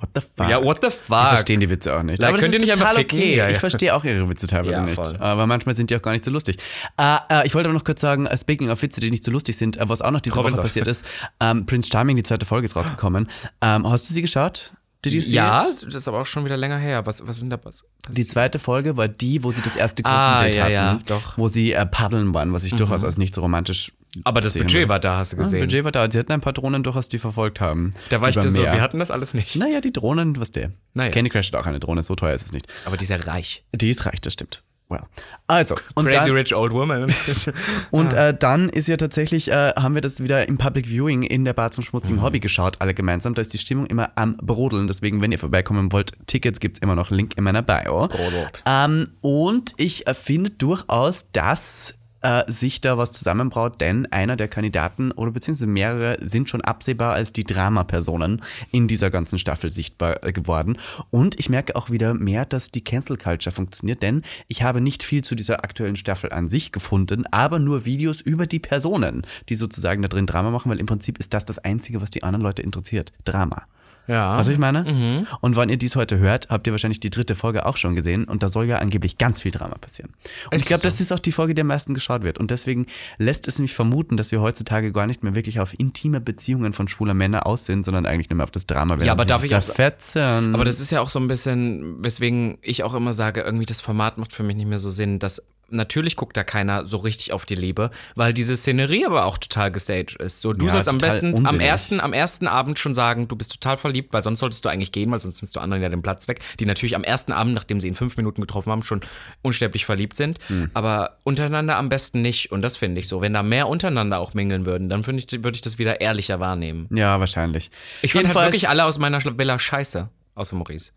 [0.00, 0.48] What the fuck?
[0.48, 1.06] Ja, what the fuck?
[1.08, 2.18] Die verstehen die Witze auch nicht.
[2.20, 3.18] Like, das könnt ist ihr nicht einfach total ficken?
[3.18, 3.36] okay.
[3.36, 3.50] Ja, ja.
[3.50, 4.94] Ich verstehe auch ihre Witze teilweise Ja, nicht.
[4.94, 5.16] voll.
[5.18, 6.56] Aber manchmal sind die auch gar nicht so lustig.
[6.96, 9.32] Äh, äh, ich wollte aber noch kurz sagen, äh, speaking of Witze, die nicht so
[9.32, 11.04] lustig sind, äh, was auch noch diese Robin Woche passiert ist,
[11.40, 13.28] ähm, Prince Charming, die zweite Folge ist rausgekommen.
[13.60, 14.72] Ähm, hast du sie geschaut?
[15.04, 15.84] Did you see Ja, it?
[15.86, 17.06] das ist aber auch schon wieder länger her.
[17.06, 17.84] Was, was ist denn da was?
[18.08, 21.38] Die zweite Folge war die, wo sie das erste Ah, Gruppendate ja, hatten, ja, doch.
[21.38, 23.92] wo sie äh, paddeln waren, was ich durchaus als nicht so romantisch
[24.24, 25.60] Aber das Budget war da, hast du Ja, gesehen.
[25.60, 26.10] Budget war da.
[26.10, 27.92] Sie hatten ein paar Drohnen durchaus, die verfolgt haben.
[28.08, 29.56] Da war ich das so, wir hatten das alles nicht.
[29.56, 30.72] Naja, die Drohnen, was der?
[30.94, 31.10] Naja.
[31.10, 32.66] Candy Crush hat auch eine Drohne, so teuer ist es nicht.
[32.84, 33.64] Aber die ist ja reich.
[33.74, 34.62] Die ist reich, das stimmt.
[34.90, 35.02] Well.
[35.46, 37.12] Also, und Crazy dann, Rich Old Woman.
[37.90, 41.44] und äh, dann ist ja tatsächlich, äh, haben wir das wieder im Public Viewing in
[41.44, 43.34] der Bar zum schmutzigen Hobby geschaut, alle gemeinsam.
[43.34, 44.86] Da ist die Stimmung immer am Brodeln.
[44.86, 48.08] Deswegen, wenn ihr vorbeikommen wollt, Tickets gibt's immer noch, Link in meiner Bio.
[48.08, 48.62] Brodelt.
[48.64, 54.48] Ähm, und ich äh, finde durchaus, dass äh, sich da was zusammenbraut, denn einer der
[54.48, 60.24] Kandidaten oder beziehungsweise mehrere sind schon absehbar als die Drama-Personen in dieser ganzen Staffel sichtbar
[60.24, 60.78] äh, geworden.
[61.10, 65.02] Und ich merke auch wieder mehr, dass die Cancel Culture funktioniert, denn ich habe nicht
[65.02, 69.54] viel zu dieser aktuellen Staffel an sich gefunden, aber nur Videos über die Personen, die
[69.54, 72.42] sozusagen da drin Drama machen, weil im Prinzip ist das das Einzige, was die anderen
[72.42, 73.12] Leute interessiert.
[73.24, 73.66] Drama.
[74.08, 74.36] Ja.
[74.38, 75.26] Was ich meine?
[75.40, 78.24] Und wenn ihr dies heute hört, habt ihr wahrscheinlich die dritte Folge auch schon gesehen
[78.24, 80.10] und da soll ja angeblich ganz viel Drama passieren.
[80.46, 80.88] Und ich Ist glaube, so?
[80.88, 82.38] das ist auch die Folge, die am meisten geschaut wird.
[82.38, 82.86] Und deswegen
[83.18, 86.88] lässt es mich vermuten, dass wir heutzutage gar nicht mehr wirklich auf intime Beziehungen von
[86.88, 88.96] schwuler Männer aus sind, sondern eigentlich nur mehr auf das Drama.
[89.02, 90.54] Ja, aber darf ich auch- Fetzen.
[90.54, 93.80] Aber das ist ja auch so ein bisschen, weswegen ich auch immer sage, irgendwie das
[93.82, 97.32] Format macht für mich nicht mehr so Sinn, dass natürlich guckt da keiner so richtig
[97.32, 100.40] auf die Liebe, weil diese Szenerie aber auch total gestaged ist.
[100.40, 103.52] So, du Ja, sollst am besten am ersten, am ersten Abend schon sagen, du bist
[103.52, 106.02] total verliebt, weil sonst solltest du eigentlich gehen, weil sonst nimmst du anderen ja den
[106.02, 109.00] Platz weg, die natürlich am ersten Abend, nachdem sie in fünf Minuten getroffen haben, schon
[109.42, 110.38] unsterblich verliebt sind.
[110.48, 110.70] Hm.
[110.74, 112.50] Aber untereinander am besten nicht.
[112.52, 113.20] Und das finde ich so.
[113.20, 116.40] Wenn da mehr untereinander auch mingeln würden, dann finde ich, würde ich das wieder ehrlicher
[116.40, 116.88] wahrnehmen.
[116.90, 117.70] ja, wahrscheinlich.
[118.02, 120.08] Ich fand halt wirklich alle aus meiner Villa scheiße.
[120.34, 120.92] Außer Maurice.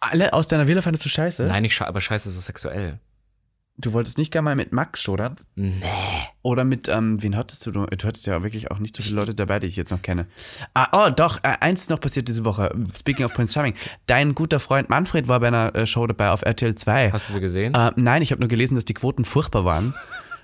[0.00, 1.44] alle aus deiner Villa fandest du scheiße?
[1.44, 2.98] Nein, nicht sche aber scheiße so sexuell.
[3.76, 5.34] Du wolltest nicht gerne mal mit Max, oder?
[5.56, 5.74] Nee.
[6.42, 7.72] Oder mit, ähm, wen hattest du?
[7.72, 10.26] Du hattest ja wirklich auch nicht so viele Leute dabei, die ich jetzt noch kenne.
[10.74, 12.72] Ah, oh, doch, äh, eins ist noch passiert diese Woche.
[12.96, 13.74] Speaking of Prince Charming.
[14.06, 17.10] Dein guter Freund Manfred war bei einer äh, Show dabei auf RTL 2.
[17.10, 17.74] Hast du sie gesehen?
[17.74, 19.92] Äh, nein, ich habe nur gelesen, dass die Quoten furchtbar waren.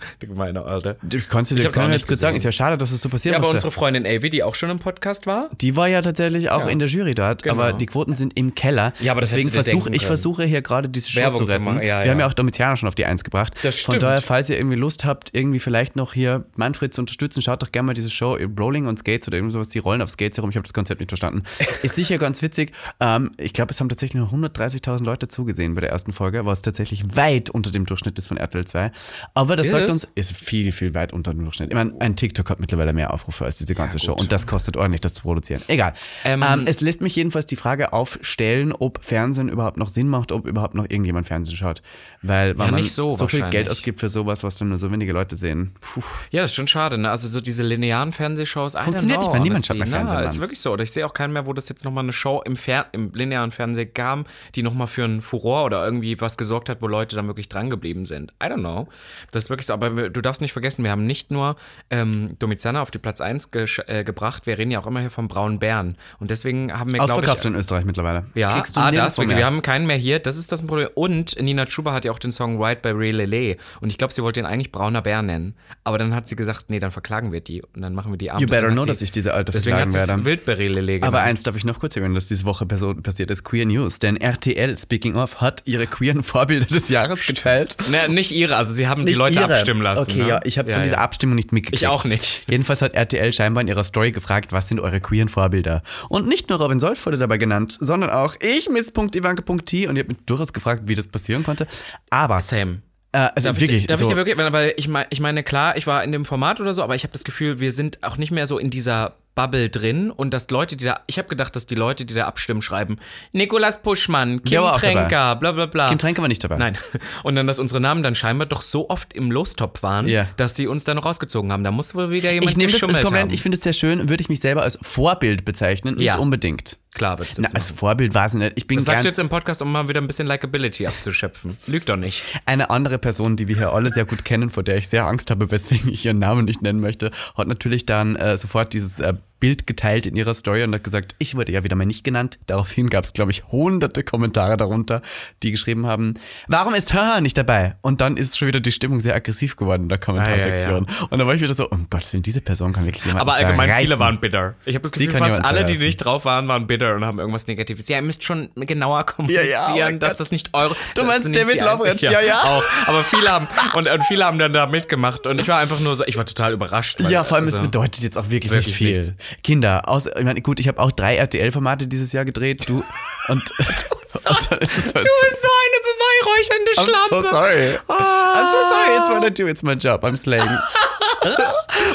[0.20, 0.96] Du gemeine Alter.
[1.02, 2.76] Du kannst Ich dir hab's kann auch ich nicht jetzt kurz sagen, ist ja schade,
[2.76, 3.56] dass es so passiert Ja, aber musste.
[3.56, 5.50] unsere Freundin Avi, die auch schon im Podcast war.
[5.60, 6.68] Die war ja tatsächlich auch Ja.
[6.68, 7.54] in der Jury dort, Genau.
[7.54, 8.92] aber die Quoten sind im Keller.
[9.00, 11.64] Ja, aber das Deswegen versuche ich versuche hier gerade diese Show Werbung zu zu retten.
[11.64, 13.54] machen, ja, Wir haben ja auch Domitianer schon auf die Eins gebracht.
[13.62, 14.02] Das Von stimmt.
[14.02, 17.72] daher, falls ihr irgendwie Lust habt, irgendwie vielleicht noch hier Manfred zu unterstützen, schaut doch
[17.72, 20.50] gerne mal diese Show Rolling on Skates oder irgend sowas, die rollen auf Skates herum.
[20.50, 21.42] Ich habe das Konzept nicht verstanden.
[21.82, 22.72] Ist sicher ganz witzig.
[23.00, 26.62] Ähm, ich glaube, es haben tatsächlich nur 130.000 Leute zugesehen bei der ersten Folge, was
[26.62, 28.90] tatsächlich weit unter dem Durchschnitt ist von RTL 2.
[29.34, 31.70] Aber das Ist sagt uns, ist viel, viel weit unter dem Durchschnitt.
[31.70, 34.76] Ich meine, ein TikTok hat mittlerweile mehr Aufrufe als diese ganze Show und das kostet
[34.76, 35.62] ordentlich, das zu produzieren.
[35.68, 35.92] Egal.
[36.24, 40.32] Ähm, Ähm, es lässt mich jedenfalls die Frage aufstellen, ob Fernsehen überhaupt noch Sinn macht,
[40.32, 41.82] ob überhaupt noch irgendjemand Fernsehen schaut.
[42.22, 43.48] Weil Ja, man nicht so so viel.
[43.50, 45.74] Geld ausgibt für sowas, was dann nur so wenige Leute sehen.
[45.80, 46.02] Puh.
[46.30, 47.10] Ja, das ist schon schade, ne?
[47.10, 49.40] Also so diese linearen Fernsehshows, Funktioniert nicht mehr.
[49.40, 50.24] Niemand schaut mehr Fernsehen, Mann.
[50.24, 50.72] ist wirklich so.
[50.72, 53.12] Oder ich sehe auch keinen mehr, wo das jetzt nochmal eine Show im, Fer im
[53.14, 57.16] linearen Fernsehen gab, die nochmal für einen Furor oder irgendwie was gesorgt hat, wo Leute
[57.16, 58.32] dann wirklich dran geblieben sind.
[58.42, 58.88] I don't know.
[59.32, 59.74] Das ist wirklich so.
[59.82, 61.56] Aber wir- du darfst nicht vergessen, wir haben nicht nur
[61.90, 65.10] ähm, Domitiana auf die Platz 1 gesch- äh, gebracht, wir reden ja auch immer hier
[65.10, 65.96] vom braunen Bären.
[66.18, 67.46] Und deswegen haben wir, glaube Ausverkauft ich...
[67.46, 68.24] in Österreich mittlerweile.
[68.34, 69.28] Ja, Kriegst du ah, das, mehr.
[69.36, 70.88] wir haben keinen mehr hier, das ist das Problem.
[70.94, 73.56] Und Nina Chuba hat ja auch den Song Ride by Ray Lele.
[73.80, 75.54] Und ich glaube, sie wollte ihn eigentlich Brauner Bär nennen.
[75.84, 77.62] Aber dann hat sie gesagt, nee, dann verklagen wir die.
[77.62, 78.40] Und dann machen wir die Arme.
[78.42, 80.24] You better hat know, sie- dass ich diese alte Deswegen hat verklagen es werde.
[80.24, 81.04] Wildberry Lele genannt.
[81.14, 83.98] Aber eins darf ich noch kurz erwähnen, dass diese Woche passiert ist, Queer News.
[83.98, 87.76] Denn RTL, speaking of, hat ihre queeren Vorbilder des Jahres geteilt.
[87.90, 89.54] Na, nicht ihre, also sie haben die Nicht Leute ihre.
[89.54, 90.10] abstimmen lassen.
[90.10, 90.28] Okay, ne?
[90.28, 91.82] ja, ich habe von dieser Abstimmung nicht mitgekriegt.
[91.82, 92.44] Ich auch nicht.
[92.50, 95.82] Jedenfalls hat RTL scheinbar in ihrer Story gefragt, was sind eure queeren Vorbilder?
[96.08, 100.08] Und nicht nur Robin Solf wurde dabei genannt, sondern auch ich, Miss.ivanke.t und ihr habt
[100.08, 101.66] mich durchaus gefragt, wie das passieren konnte.
[102.10, 102.82] Aber, Same.
[103.12, 105.42] äh, also Darf, wirklich, ich, darf so, ich dir wirklich, weil ich meine, ich meine,
[105.42, 108.02] klar, ich war in dem Format oder so, aber ich habe das Gefühl, wir sind
[108.02, 111.28] auch nicht mehr so in dieser Bubble drin und dass Leute, die da, ich habe
[111.28, 112.96] gedacht, dass die Leute, die da abstimmen, schreiben,
[113.32, 114.60] Nikolas Puschmann, Kim.
[114.76, 115.88] Tränker, bla bla bla.
[115.88, 116.56] Kim Tränke war nicht dabei.
[116.56, 116.76] Nein.
[117.22, 120.26] Und dann, dass unsere Namen dann scheinbar doch so oft im Lostopf waren, Ja.
[120.36, 121.64] dass sie uns dann rausgezogen haben.
[121.64, 123.30] Da muss wohl wieder jemand Ich nehme das, komplett, haben.
[123.30, 126.16] ich finde es sehr schön, würde ich mich selber als Vorbild bezeichnen, nicht Ja.
[126.16, 126.78] unbedingt.
[126.92, 127.70] Klar, Na, das als.
[127.70, 128.52] Vorbild war es nicht.
[128.56, 131.56] Ich bin Das sagst du jetzt im Podcast, um mal wieder ein bisschen Likability abzuschöpfen.
[131.68, 132.22] Lüg doch nicht.
[132.46, 135.30] eine andere Person, die wir hier alle sehr gut kennen, vor der ich sehr Angst
[135.30, 139.14] habe, weswegen ich ihren Namen nicht nennen möchte, hat natürlich dann äh, sofort dieses äh,
[139.40, 142.38] Bild geteilt in ihrer Story und hat gesagt, ich wurde ja wieder mal nicht genannt.
[142.46, 145.00] Daraufhin gab es, glaube ich, hunderte Kommentare darunter,
[145.42, 146.14] die geschrieben haben,
[146.46, 147.76] warum ist Haha nicht dabei?
[147.80, 150.86] Und dann ist schon wieder die Stimmung sehr aggressiv geworden in der Kommentarsektion.
[151.10, 153.34] Und dann war ich wieder so, um Gottes Willen, diese Person kann wirklich jemanden Aber
[153.34, 153.86] allgemein zerreißen.
[153.86, 154.54] viele waren bitter.
[154.66, 157.18] Ich habe das Gefühl, fast jemand alle, die nicht drauf waren, waren bitter und haben
[157.18, 157.88] irgendwas Negatives.
[157.88, 160.20] Ja, ihr müsst schon genauer kommunizieren, Ja, ja, oh dass Gott.
[160.20, 160.76] das nicht eure.
[160.94, 162.42] Du meinst David einzigen- ja, ja.
[162.44, 162.62] Auch.
[162.86, 165.96] Aber viele haben und, und viele haben dann da mitgemacht und ich war einfach nur
[165.96, 167.02] so, ich war total überrascht.
[167.02, 168.96] weil- Ja, vor allem, es also- bedeutet jetzt auch wirklich, wirklich nicht viel.
[168.98, 169.12] nichts.
[169.42, 172.76] Kinder, aus, ich meine, gut, ich habe auch drei RTL-Formate dieses Jahr gedreht, du
[173.28, 177.28] und, und dann ist es halt Du bist so eine beweihräuchernde so, I'm Schlampe.
[177.28, 177.78] so sorry.
[177.88, 180.48] I'm so sorry, it's what I do, it's my job, I'm slaying.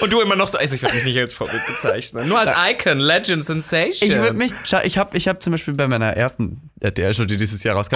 [0.01, 2.27] Und du immer noch so, also ich würde mich nicht als Vorbild bezeichnen.
[2.27, 4.09] Nur als Icon, Legend, Sensation.
[4.09, 4.51] Ich würde mich,
[4.83, 7.95] ich habe ich hab zum Beispiel bei meiner ersten RTL-Show, die dieses Jahr rauskam,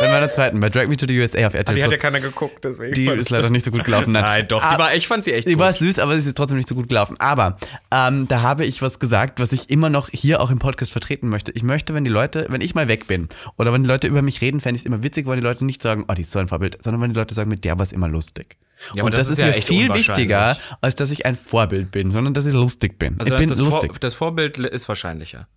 [0.00, 2.20] bei meiner zweiten, bei Drag Me to the USA auf RTL Die hat ja keiner
[2.20, 2.94] geguckt, deswegen.
[2.94, 4.12] die ist leider nicht so gut gelaufen.
[4.12, 5.60] Nein, Nein, doch, Ah, war, ich fand sie echt Die gut.
[5.60, 7.16] war süß, aber sie ist trotzdem nicht so gut gelaufen.
[7.18, 7.56] Aber
[7.92, 11.28] ähm, da habe ich was gesagt, was ich immer noch hier auch im Podcast vertreten
[11.28, 11.50] möchte.
[11.52, 14.22] Ich möchte, wenn die Leute, wenn ich mal weg bin oder wenn die Leute über
[14.22, 16.30] mich reden, fände ich es immer witzig, wenn die Leute nicht sagen, oh, die ist
[16.30, 18.56] so ein Vorbild, sondern wenn die Leute sagen, mit der war es immer lustig.
[18.94, 21.36] Ja, aber Und das das, ist ja mir echt viel wichtiger, als dass ich ein
[21.36, 23.18] Vorbild bin, sondern dass ich lustig bin.
[23.18, 23.92] Also ich bin das, lustig.
[23.92, 25.48] Vor, das Vorbild ist wahrscheinlicher.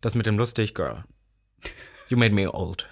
[0.00, 1.04] Das mit dem lustig Girl.
[2.08, 2.88] You made me old.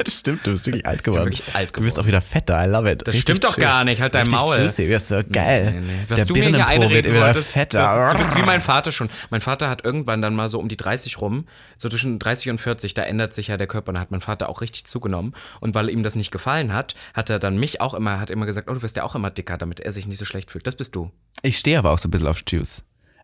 [0.04, 1.26] Das stimmt, du bist wirklich alt geworden.
[1.26, 3.06] wirklich alt Du bist auch wieder fetter, I love it.
[3.06, 4.58] Das stimmt doch gar nicht, halt dein Richtig Maul.
[4.60, 5.72] Juicy, du bist so geil.
[5.72, 5.92] Nee, nee.
[6.08, 7.78] Was Der du mir hier wird wieder fetter.
[7.78, 9.10] Das, du bist wie mein Vater schon.
[9.30, 12.58] Mein Vater hat irgendwann dann mal so um die 30 rum, so zwischen 30 und
[12.58, 13.90] 40, da ändert sich ja der Körper.
[13.90, 15.34] Und da hat mein Vater auch richtig zugenommen.
[15.60, 18.46] Und weil ihm das nicht gefallen hat, hat er dann mich auch immer, hat immer
[18.46, 20.66] gesagt, oh, du wirst ja auch immer dicker, damit er sich nicht so schlecht fühlt.
[20.66, 21.10] Das bist du.
[21.42, 22.82] Ich stehe aber auch so ein bisschen auf Juice.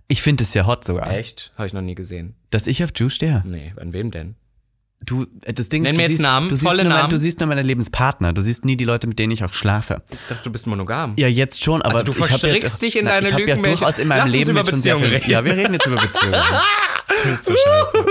[0.09, 1.11] Ich finde es ja hot sogar.
[1.11, 1.53] Echt?
[1.57, 2.37] Habe ich noch nie gesehen.
[2.51, 3.43] Dass ich auf Juice stehe.
[3.45, 4.37] Nee, an wem denn?
[5.04, 6.92] Du, äh, das Ding Nenn ist, mir du jetzt siehst, Namen, du siehst volle nur
[6.92, 7.11] Namen.
[7.11, 8.32] Du siehst nur meine Lebenspartner.
[8.32, 10.02] Du siehst nie die Leute, mit denen ich auch schlafe.
[10.11, 11.14] Ich dachte, du bist monogam.
[11.16, 13.44] Ja, jetzt schon, aber Also du ich verstrickst ja, dich in na, deine Ich habe
[13.46, 15.06] ja durchaus in meinem Lass Leben über mit schon sehr viel.
[15.06, 15.30] reden.
[15.30, 16.40] Ja, wir reden jetzt über Beziehungen.
[17.22, 18.06] bist so scheiße.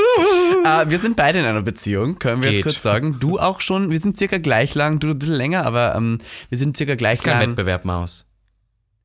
[0.65, 2.59] äh, wir sind beide in einer Beziehung, können wir Geht.
[2.65, 3.17] jetzt kurz sagen.
[3.19, 3.91] Du auch schon.
[3.91, 4.99] Wir sind circa gleich lang.
[4.99, 6.19] Du ein bisschen länger, aber ähm,
[6.49, 7.49] wir sind circa gleich ist kein lang.
[7.51, 8.31] Wettbewerb, Maus.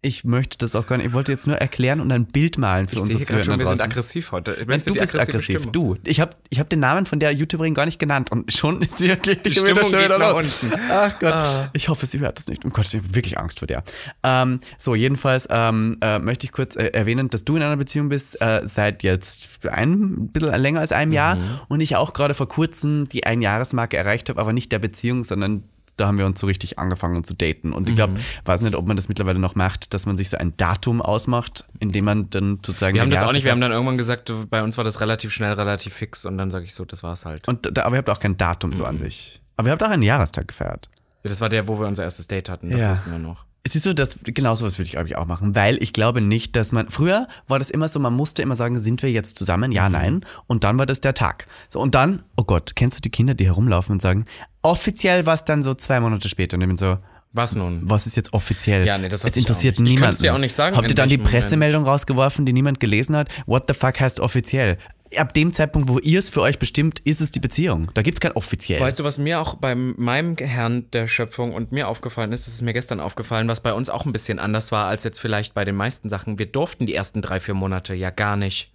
[0.02, 1.08] Ich möchte das auch gar nicht.
[1.08, 3.58] Ich wollte jetzt nur erklären und ein Bild malen für Ich unsere gerade schon, Zuhörer
[3.58, 4.52] wir sind aggressiv heute.
[4.52, 5.56] Nein, Merkst du die bist aggressiv.
[5.58, 5.72] Stimmung?
[5.72, 5.96] Du.
[6.04, 8.98] Ich habe ich hab den Namen von der YouTuberin gar nicht genannt und schon ist
[9.00, 10.72] wirklich die Stimmung geht nach unten.
[10.90, 11.70] Ach Gott.
[11.74, 12.64] Ich hoffe, sie hört das nicht.
[12.64, 13.82] Um Gott, ich habe wirklich Angst vor der.
[14.22, 18.08] Ähm, so, jedenfalls ähm, äh, möchte ich kurz äh, erwähnen, dass du in einer Beziehung
[18.08, 21.42] bist äh, seit jetzt ein bisschen länger als einem Jahr Mhm.
[21.68, 25.64] und ich auch gerade vor kurzem die Einjahresmarke erreicht habe, aber nicht der Beziehung, sondern
[26.00, 27.72] da haben wir uns so richtig angefangen zu daten.
[27.72, 28.18] Und ich glaube, Mhm.
[28.44, 31.64] weiß nicht, ob man das mittlerweile noch macht, dass man sich so ein Datum ausmacht,
[31.78, 32.94] in dem man dann sozusagen.
[32.94, 35.32] Wir haben das auch nicht, wir haben dann irgendwann gesagt, bei uns war das relativ
[35.32, 37.46] schnell, relativ fix und dann sage ich so, das war's halt.
[37.46, 39.40] Und da, aber ihr habt auch kein Datum so an sich.
[39.56, 40.88] Aber ihr habt auch einen Jahrestag gefeiert.
[41.22, 42.90] Das war der, wo wir unser erstes Date hatten, das Ja.
[42.90, 43.44] wussten wir noch.
[43.62, 46.20] Es ist so, dass genau sowas würde ich glaube ich auch machen, weil ich glaube
[46.22, 49.36] nicht, dass man früher war das immer so, man musste immer sagen, sind wir jetzt
[49.36, 49.70] zusammen?
[49.70, 50.24] Ja, nein.
[50.46, 51.46] Und dann war das der Tag.
[51.68, 54.24] So und dann, oh Gott, kennst du die Kinder, die herumlaufen und sagen,
[54.62, 56.96] offiziell war es dann so zwei Monate später und ich bin so,
[57.32, 57.82] Was nun?
[57.84, 58.86] was ist jetzt offiziell?
[58.86, 59.74] Ja, nee, das es interessiert.
[59.74, 60.02] Ich niemanden.
[60.04, 61.42] kann's dir auch nicht sagen, Habt ihr dann die welchem Moment.
[61.42, 63.28] Pressemeldung rausgeworfen, die niemand gelesen hat?
[63.46, 64.78] What the fuck heißt offiziell?
[65.16, 67.90] Ab dem Zeitpunkt, wo ihr es für euch bestimmt, ist es die Beziehung.
[67.94, 68.80] Da gibt es kein offiziell.
[68.80, 72.54] Weißt du, was mir auch bei meinem Herrn der Schöpfung und mir aufgefallen ist, das
[72.54, 75.52] ist mir gestern aufgefallen, was bei uns auch ein bisschen anders war als jetzt vielleicht
[75.52, 76.38] bei den meisten Sachen.
[76.38, 78.70] Wir durften die ersten drei, vier Monate ja gar nicht,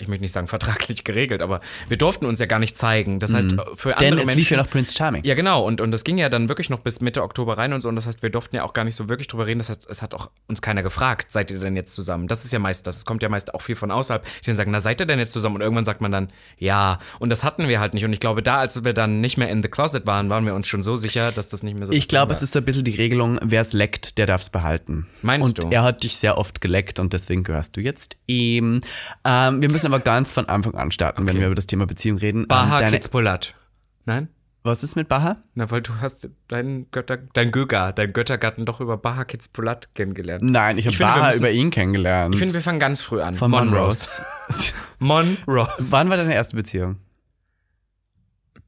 [0.00, 3.20] ich möchte nicht sagen vertraglich geregelt, aber wir durften uns ja gar nicht zeigen.
[3.20, 4.38] Das heißt, für andere Denn es Menschen.
[4.38, 5.24] lief ja noch Prince Charming.
[5.24, 5.64] Ja, genau.
[5.64, 7.88] Und, und das ging ja dann wirklich noch bis Mitte Oktober rein und so.
[7.88, 9.58] Und das heißt, wir durften ja auch gar nicht so wirklich drüber reden.
[9.58, 12.28] Das heißt, es hat auch uns keiner gefragt, seid ihr denn jetzt zusammen?
[12.28, 12.98] Das ist ja meist das.
[12.98, 15.18] Es kommt ja meist auch viel von außerhalb, die dann sagen, na, seid ihr denn
[15.18, 15.56] jetzt zusammen?
[15.56, 16.98] Und irgendwann sagt man dann, ja.
[17.18, 18.04] Und das hatten wir halt nicht.
[18.04, 20.54] Und ich glaube, da, als wir dann nicht mehr in the closet waren, waren wir
[20.54, 22.84] uns schon so sicher, dass das nicht mehr so Ich glaube, es ist ein bisschen
[22.84, 25.06] die Regelung, wer es leckt, der darf es behalten.
[25.22, 25.74] Meinst und du?
[25.74, 28.80] er hat dich sehr oft geleckt und deswegen gehörst du jetzt ihm.
[29.24, 32.18] Ähm, wir müssen aber ganz von Anfang an starten, wenn wir über das Thema Beziehung
[32.18, 32.46] reden.
[32.48, 33.54] Baha ähm, deine, Kitzbulat.
[34.04, 34.28] Nein?
[34.62, 35.38] was ist mit Baha?
[35.54, 40.42] Na, weil du hast deinen Götter, dein Göger, dein Göttergatten doch über Baha Kitzbulat kennengelernt.
[40.44, 42.34] Nein, ich habe Baha müssen- über ihn kennengelernt.
[42.34, 43.34] Ich finde, wir fangen ganz früh an.
[43.34, 44.22] von Monrose.
[44.98, 45.70] Monrose.
[45.92, 46.96] Wann war deine erste Beziehung?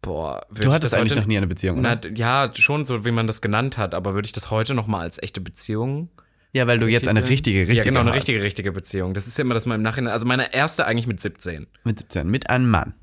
[0.00, 1.96] Boah, Du hattest eigentlich heute- noch nie eine Beziehung, Na, oder?
[2.11, 4.87] d- ja, schon so, wie man das genannt hat, aber würde ich das heute noch
[4.88, 6.08] mal als echte Beziehung
[6.52, 9.14] Ja, weil du jetzt eine richtige, richtige Ja, genau, eine richtige, richtige Beziehung.
[9.14, 10.12] Das ist ja immer das mal im Nachhinein.
[10.12, 11.66] Also meine erste eigentlich mit 17.
[11.84, 12.94] Mit 17, mit einem Mann.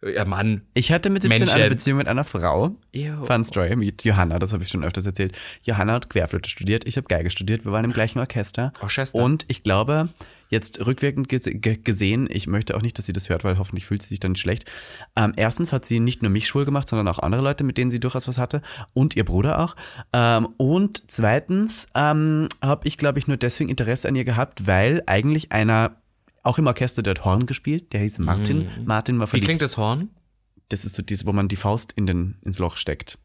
[0.00, 0.62] Ja, Mann.
[0.74, 1.68] Ich hatte mit 17 eine Männchen.
[1.70, 2.76] Beziehung mit einer Frau.
[2.94, 3.24] Ew.
[3.24, 5.36] Fun Story mit Johanna, das habe ich schon öfters erzählt.
[5.64, 8.72] Johanna hat Querflöte studiert, ich habe Geige studiert, wir waren im gleichen Orchester.
[8.86, 9.18] Schwester.
[9.20, 10.08] Und ich glaube,
[10.50, 13.86] jetzt rückwirkend gese- ge- gesehen, ich möchte auch nicht, dass sie das hört, weil hoffentlich
[13.86, 14.70] fühlt sie sich dann nicht schlecht.
[15.16, 17.90] Ähm, erstens hat sie nicht nur mich schwul gemacht, sondern auch andere Leute, mit denen
[17.90, 18.62] sie durchaus was hatte
[18.94, 19.74] und ihr Bruder auch.
[20.12, 25.02] Ähm, und zweitens ähm, habe ich, glaube ich, nur deswegen Interesse an ihr gehabt, weil
[25.06, 25.96] eigentlich einer
[26.48, 28.68] auch im Orchester, der hat Horn gespielt, der hieß Martin.
[28.84, 29.46] Martin war Wie verliebt.
[29.46, 30.10] klingt das Horn?
[30.70, 33.18] Das ist so dieses, wo man die Faust in den, ins Loch steckt.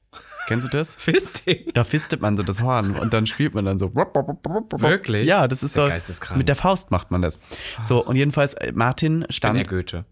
[0.47, 0.95] Kennst du das?
[0.97, 1.71] Fisting.
[1.73, 3.93] Da fistet man so das Horn und dann spielt man dann so.
[3.95, 5.25] Wirklich?
[5.25, 6.35] Ja, das ist, ist ja so.
[6.35, 7.39] Mit der Faust macht man das.
[7.81, 9.57] So, und jedenfalls, äh, Martin stand.
[9.57, 10.05] er Goethe.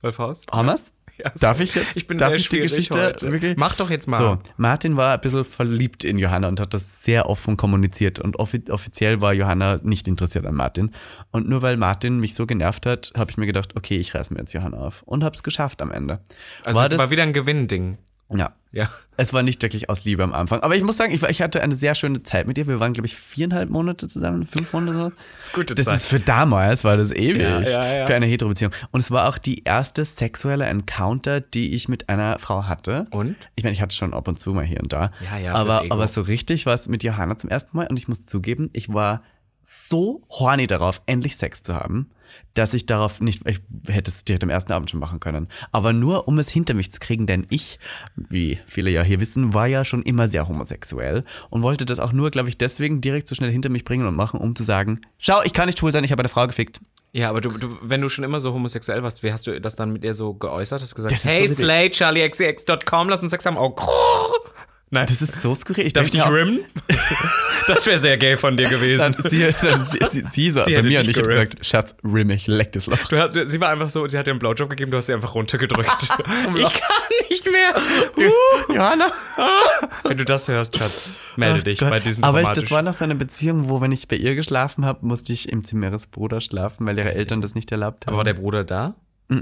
[0.00, 0.50] Bei Faust?
[0.52, 0.92] Hammers?
[1.18, 1.96] Ja, Darf ich jetzt?
[1.96, 3.32] Ich bin darf sehr ich die Geschichte heute.
[3.32, 3.56] wirklich?
[3.56, 4.18] Mach doch jetzt mal.
[4.18, 8.20] So, Martin war ein bisschen verliebt in Johanna und hat das sehr offen kommuniziert.
[8.20, 10.92] Und offi offiziell war Johanna nicht interessiert an Martin.
[11.32, 14.30] Und nur weil Martin mich so genervt hat, habe ich mir gedacht, okay, ich reiß
[14.30, 15.02] mir jetzt Johanna auf.
[15.02, 16.20] Und habe es geschafft am Ende.
[16.64, 17.98] Also war war, das, wieder ein Gewinnding.
[18.34, 18.90] Ja, Ja.
[19.16, 20.60] Es war nicht wirklich aus Liebe am Anfang.
[20.60, 22.66] Aber ich muss sagen, ich, ich hatte eine sehr schöne Zeit mit dir.
[22.66, 24.96] Wir waren, glaube ich, viereinhalb Monate zusammen, fünf Monate.
[24.96, 25.12] So.
[25.54, 25.96] Gute das Zeit.
[25.96, 27.40] ist für damals, war das ewig.
[27.42, 28.06] Ja, ja, ja.
[28.06, 28.72] Für eine Hetero-Beziehung.
[28.90, 33.06] Und es war auch die erste sexuelle Encounter, die ich mit einer Frau hatte.
[33.10, 33.36] Und?
[33.56, 35.10] Ich meine, ich hatte schon ab und zu mal hier und da.
[35.24, 37.86] Ja, ja, aber, aber so richtig war es mit Johanna zum ersten Mal.
[37.86, 39.22] Und ich muss zugeben, ich war
[39.70, 42.10] so horny darauf, endlich Sex zu haben,
[42.54, 45.48] dass ich darauf nicht, ich hätte es direkt am ersten Abend schon machen können.
[45.72, 47.78] Aber nur, um es hinter mich zu kriegen, denn ich,
[48.16, 52.12] wie viele ja hier wissen, war ja schon immer sehr homosexuell und wollte das auch
[52.12, 55.00] nur, glaube ich, deswegen direkt so schnell hinter mich bringen und machen, um zu sagen,
[55.18, 56.80] schau, ich kann nicht schwul sein, ich habe eine Frau gefickt.
[57.12, 59.76] Ja, aber du, du, wenn du schon immer so homosexuell warst, wie hast du das
[59.76, 60.80] dann mit ihr so geäußert?
[60.80, 63.58] Hast du gesagt, hey, so Slay, charliexx.com, lass uns Sex haben.
[63.58, 64.48] Oh, krrr.
[64.90, 65.86] Nein, Das ist so skurril.
[65.86, 66.60] Ich darf ich dich rimmen?
[67.66, 68.98] das wäre sehr gay von dir gewesen.
[68.98, 71.96] Dann, sie, dann, sie, sie, sie so Sie bei mir und ich habe gesagt, Schatz,
[72.02, 72.98] rimm mich, leck das Loch.
[73.08, 75.14] Du hast, sie war einfach so, sie hat dir einen Blowjob gegeben, du hast sie
[75.14, 76.02] einfach runtergedrückt.
[76.02, 77.74] ich kann nicht mehr.
[78.68, 79.12] Johanna.
[80.04, 81.90] Wenn du das hörst, Schatz, melde Ach dich Gott.
[81.90, 84.34] bei diesen Aber ich, das war noch so eine Beziehung, wo, wenn ich bei ihr
[84.34, 88.06] geschlafen habe, musste ich im Zimmer ihres Bruders schlafen, weil ihre Eltern das nicht erlaubt
[88.06, 88.14] haben.
[88.14, 88.94] Aber war der Bruder da?
[89.28, 89.38] Das,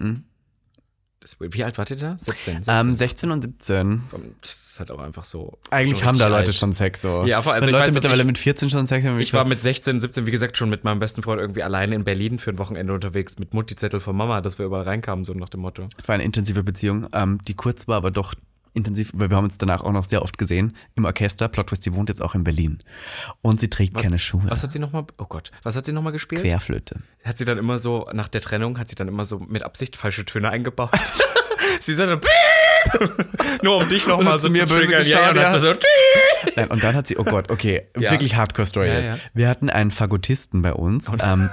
[1.41, 2.17] wie alt wart ihr da?
[2.19, 2.63] 17.
[2.65, 2.75] 16.
[2.89, 4.03] ähm, 16 und 17.
[4.41, 5.59] das ist halt auch einfach so.
[5.71, 6.55] Eigentlich haben da Leute alt.
[6.55, 7.25] schon Sex so.
[7.25, 9.19] Ja, vor- also Wenn ich Leute weiß, mittlerweile ich- mit 14 schon Sex haben.
[9.21, 12.05] Ich war mit 16, 17, wie gesagt, schon mit meinem besten Freund irgendwie alleine in
[12.05, 15.49] Berlin für ein Wochenende unterwegs mit Mutti-Zettel von Mama, dass wir überall reinkamen, so nach
[15.49, 15.83] dem Motto.
[15.97, 18.35] Es war eine intensive Beziehung, ähm, die kurz war, aber doch
[18.77, 21.49] intensiv, weil wir haben uns danach auch noch sehr oft gesehen im Orchester.
[21.49, 22.79] Plot Twist, die wohnt jetzt auch in Berlin.
[23.43, 24.45] Und sie trägt keine Schuhe.
[24.49, 26.43] Was hat sie nochmal, oh Gott, was hat sie nochmal gespielt?
[26.43, 27.01] Querflöte.
[27.25, 29.97] Hat sie dann immer so, nach der Trennung, hat sie dann immer so mit Absicht
[29.97, 30.91] falsche Töne eingebaut.
[31.81, 32.21] sie sagte,
[33.63, 35.07] nur um dich nochmal so zu mir zu böse triggern.
[35.07, 35.67] Ja, ja, und geschaut, hat sie
[36.47, 38.11] so, Nein, und dann hat sie, oh Gott, okay, Ja.
[38.13, 39.09] wirklich Hardcore-Story Ja, jetzt.
[39.09, 39.19] ja.
[39.35, 41.09] Wir hatten einen Fagottisten bei uns.
[41.21, 41.51] Ähm,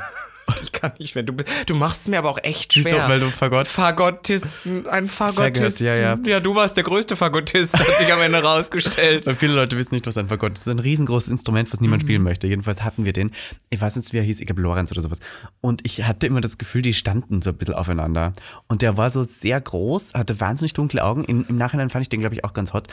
[0.62, 1.34] ich kann nicht mehr, du,
[1.66, 2.90] du machst es mir aber auch echt Wieso?
[2.90, 3.08] schwer.
[3.10, 5.86] Weil du Fagott- Fagottisten, ein Fagottisten.
[5.88, 6.18] ja, ja.
[6.26, 9.26] Ja, du warst der größte Fagottist, hat sich am Ende rausgestellt.
[9.26, 10.60] Weil viele Leute wissen nicht, was ein Fagott ist.
[10.60, 12.48] Das ist ein riesengroßes Instrument, was niemand spielen möchte.
[12.48, 13.32] Jedenfalls hatten wir den.
[13.70, 15.20] Ich weiß nicht, wie er hieß, ich glaube Lorenz oder sowas.
[15.62, 18.34] Und ich hatte immer das Gefühl, die standen so ein bisschen aufeinander.
[18.68, 21.24] Und der war so sehr groß, hatte wahnsinnig dunkle Augen.
[21.24, 22.88] In, Im Nachhinein fand ich den, glaube ich, auch ganz hot.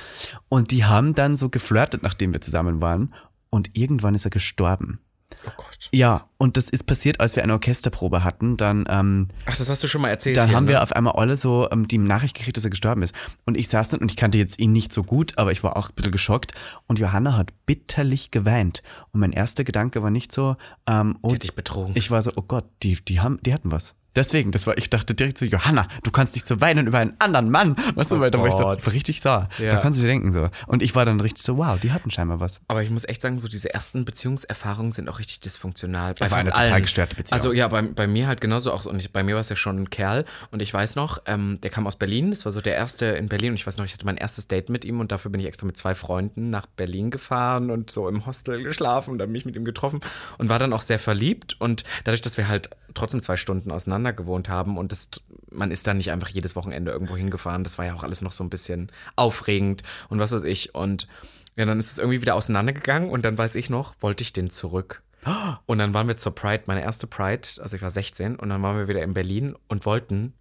[0.49, 3.13] Und die haben dann so geflirtet, nachdem wir zusammen waren.
[3.51, 5.01] Und irgendwann ist er gestorben.
[5.47, 5.89] Oh Gott.
[5.93, 8.57] Ja, und das ist passiert, als wir eine Orchesterprobe hatten.
[8.57, 10.37] Dann ähm, Ach, das hast du schon mal erzählt.
[10.37, 10.71] dann hier, haben ne?
[10.71, 13.15] wir auf einmal alle so ähm, die Nachricht gekriegt, dass er gestorben ist.
[13.47, 15.77] Und ich saß dann und ich kannte jetzt ihn nicht so gut, aber ich war
[15.77, 16.53] auch ein bisschen geschockt.
[16.87, 18.83] Und Johanna hat bitterlich geweint.
[19.13, 21.93] Und mein erster Gedanke war nicht so, ähm, oh, Die hat dich betrogen.
[21.97, 23.95] ich war so, oh Gott, die, die haben, die hatten was.
[24.17, 27.15] Deswegen, das war, ich dachte direkt so, Johanna, du kannst nicht so weinen über einen
[27.19, 27.77] anderen Mann.
[27.95, 29.49] Weißt du, weil da war ich so Oh richtig sauer.
[29.59, 29.75] Ja.
[29.75, 30.49] Da kannst du dir denken so.
[30.67, 32.61] Und ich war dann richtig so, wow, die hatten scheinbar was.
[32.69, 36.15] Aber ich muss echt sagen, so diese ersten Beziehungserfahrungen sind auch richtig dysfunktional.
[36.15, 36.83] Bei war fast eine total allen.
[36.83, 37.33] gestörte Beziehung.
[37.33, 38.85] Also ja, bei, bei mir halt genauso auch.
[38.85, 40.25] Und ich, bei mir war es ja schon ein Kerl.
[40.51, 42.31] Und ich weiß noch, ähm, der kam aus Berlin.
[42.31, 43.51] Das war so der erste in Berlin.
[43.51, 45.01] Und ich weiß noch, ich hatte mein erstes Date mit ihm.
[45.01, 48.63] Und dafür bin ich extra mit zwei Freunden nach Berlin gefahren und so im Hostel
[48.63, 50.01] geschlafen und dann mich mit ihm getroffen.
[50.39, 51.57] Und war dann auch sehr verliebt.
[51.61, 55.11] Und dadurch, dass wir halt trotzdem zwei Stunden auseinander gewohnt haben und das,
[55.51, 57.65] man ist dann nicht einfach jedes Wochenende irgendwo hingefahren.
[57.65, 60.75] Das war ja auch alles noch so ein bisschen aufregend und was weiß ich.
[60.75, 61.09] Und
[61.57, 64.51] ja, dann ist es irgendwie wieder auseinandergegangen und dann weiß ich noch, wollte ich den
[64.51, 65.03] zurück.
[65.67, 68.63] Und dann waren wir zur Pride, meine erste Pride, also ich war 16, und dann
[68.63, 70.33] waren wir wieder in Berlin und wollten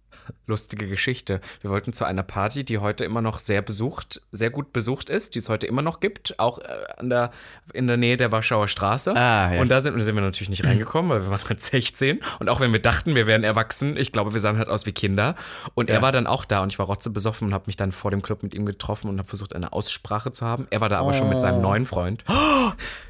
[0.46, 1.40] Lustige Geschichte.
[1.60, 5.34] Wir wollten zu einer Party, die heute immer noch sehr besucht, sehr gut besucht ist,
[5.34, 6.64] die es heute immer noch gibt, auch äh,
[6.96, 7.30] an der,
[7.72, 9.14] in der Nähe der Warschauer Straße.
[9.16, 9.60] Ah, ja.
[9.60, 12.20] Und da sind, sind wir natürlich nicht reingekommen, weil wir waren halt 16.
[12.38, 14.92] Und auch wenn wir dachten, wir wären erwachsen, ich glaube, wir sahen halt aus wie
[14.92, 15.34] Kinder.
[15.74, 17.92] Und er war dann auch da und ich war rotze besoffen und habe mich dann
[17.92, 20.66] vor dem Club mit ihm getroffen und habe versucht, eine Aussprache zu haben.
[20.70, 22.24] Er war da aber schon mit seinem neuen Freund.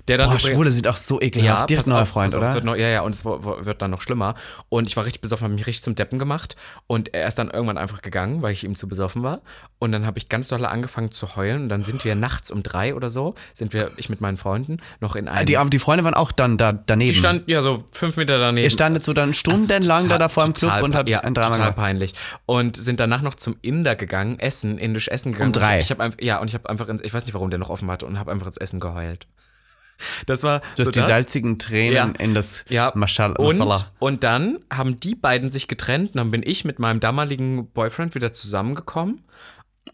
[0.08, 1.70] Der dann Boah, Schwule sind auch so ekelhaft.
[1.70, 2.52] Direkt pass neuer Freund, oder?
[2.52, 4.34] Wird noch, ja, ja, und es wird dann noch schlimmer.
[4.68, 6.56] Und ich war richtig besoffen, habe mich richtig zum Deppen gemacht.
[6.88, 9.40] Und er ist dann irgendwann einfach gegangen, weil ich ihm zu besoffen war.
[9.78, 11.62] Und dann habe ich ganz doll angefangen zu heulen.
[11.62, 14.78] Und dann sind wir nachts um drei oder so, sind wir, ich mit meinen Freunden,
[15.00, 15.46] noch in einem.
[15.46, 17.12] die, die Freunde waren auch dann da daneben.
[17.12, 18.64] Die standen ja so fünf Meter daneben.
[18.64, 21.34] Ihr standet so dann ist stundenlang da, da vor dem Club und habt ja, ein
[21.34, 22.14] Drama total peinlich.
[22.46, 25.48] Und sind danach noch zum Inder gegangen, essen, indisch essen gegangen.
[25.48, 25.80] Um drei.
[25.80, 27.70] Ich habe einfach, ja, und ich habe einfach, ins, ich weiß nicht, warum der noch
[27.70, 29.26] offen hatte, und habe einfach ins Essen geheult.
[30.26, 31.08] Das war Du hast so die das.
[31.08, 32.12] salzigen Tränen Ja.
[32.18, 33.86] in das Ja, Maschal und, Masala.
[33.98, 38.14] und dann haben die beiden sich getrennt und dann bin ich mit meinem damaligen Boyfriend
[38.14, 39.22] wieder zusammengekommen.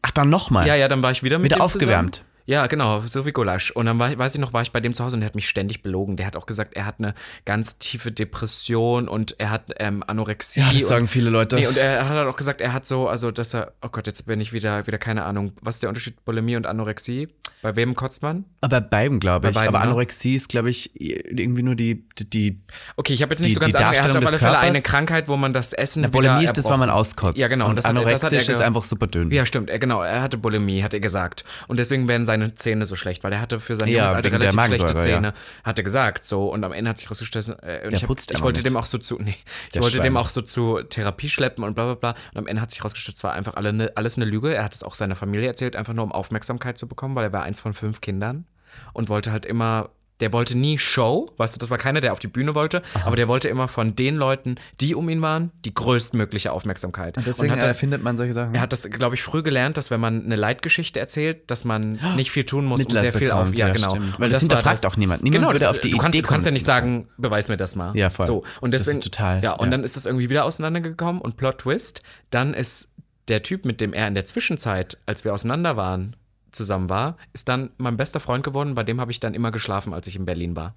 [0.02, 0.66] Ach, dann nochmal.
[0.66, 2.24] Ja, ja, dann war ich wieder mit Wieder aufgewärmt.
[2.46, 3.70] Ja, genau, so wie Gulasch.
[3.72, 5.26] Und dann war, ich- weiß ich noch, war ich bei dem zu Hause und der
[5.26, 6.16] hat mich ständig belogen.
[6.16, 10.60] Der hat auch gesagt, er hat eine ganz tiefe Depression und er hat ähm, Anorexie.
[10.60, 11.56] Ja, das und, sagen viele Leute.
[11.56, 14.06] Nee, und er hat halt auch gesagt, er hat so, also dass er, oh Gott,
[14.06, 15.52] jetzt bin ich wieder, wieder keine Ahnung.
[15.60, 17.28] Was ist der Unterschied Bulimie und Anorexie?
[17.62, 18.44] Bei wem kotzt man?
[18.60, 19.54] Aber bei beiden, glaube ich.
[19.54, 19.90] Bei beiden, Aber ne?
[19.90, 22.60] Anorexie ist, glaube ich, irgendwie nur die, die, die
[22.96, 23.92] Okay, ich habe jetzt nicht Die- so ganz Ahnung.
[23.94, 24.82] Er hat auf alle Fälle eine.
[24.82, 27.38] Krankheit, wo man das Essen Na, Bulimie ist das, weil man auskotzt.
[27.38, 27.68] Ja, genau.
[27.68, 29.32] Und das hat er- das hat er anorexisch ist einfach super dünn.
[29.32, 29.68] Ja, stimmt.
[29.68, 31.44] Er, genau, er hatte Bulimie, hat er gesagt.
[31.66, 34.32] Und deswegen werden seine Zähne so schlecht, weil er hatte für sein Ja, junges Alter
[34.32, 35.32] relativ schlechte Zähne,
[35.64, 36.24] hat er gesagt.
[36.24, 38.66] So, und am Ende hat sich rausgestellt, äh, ich, hab, ich wollte mit.
[38.66, 40.04] dem auch so zu, nee, ich Der wollte Schwein.
[40.04, 42.10] dem auch so zu Therapie schleppen und bla bla bla.
[42.32, 44.54] Und am Ende hat sich rausgestellt, es war einfach alle ne, alles eine Lüge.
[44.54, 47.32] Er hat es auch seiner Familie erzählt, einfach nur um Aufmerksamkeit zu bekommen, weil er
[47.32, 48.46] war eins von fünf Kindern
[48.92, 49.90] und wollte halt immer.
[50.20, 53.16] Der wollte nie Show, weißt du, das war keiner, der auf die Bühne wollte, aber
[53.16, 57.16] der wollte immer von den Leuten, die um ihn waren, die größtmögliche Aufmerksamkeit.
[57.26, 58.54] Deswegen und hat er, erfindet man solche Sachen.
[58.54, 61.98] er hat das, glaube ich, früh gelernt, dass wenn man eine Leitgeschichte erzählt, dass man
[62.16, 63.40] nicht viel tun muss, um Mitleid sehr viel auf.
[63.40, 63.90] bekommt, Ja, ja, genau.
[63.90, 64.18] stimmt.
[64.18, 65.22] Weil Und das war hinterfragt auch niemand.
[65.22, 67.08] Niemand genau, würde das- auf die du kannst, Idee du kannst ja nicht das sagen,
[67.18, 67.94] beweis mir das mal.
[67.94, 68.24] Ja, voll.
[68.26, 69.70] So, und Das ist deswegen, total, Ja, und ja.
[69.72, 72.92] dann ist das irgendwie wieder auseinandergekommen und Plot Twist, dann ist
[73.28, 76.16] der Typ, mit dem er in der Zwischenzeit, als wir auseinander waren,
[76.56, 79.94] zusammen war, ist dann mein bester Freund geworden, bei dem habe ich dann immer geschlafen,
[79.94, 80.74] als ich in Berlin war.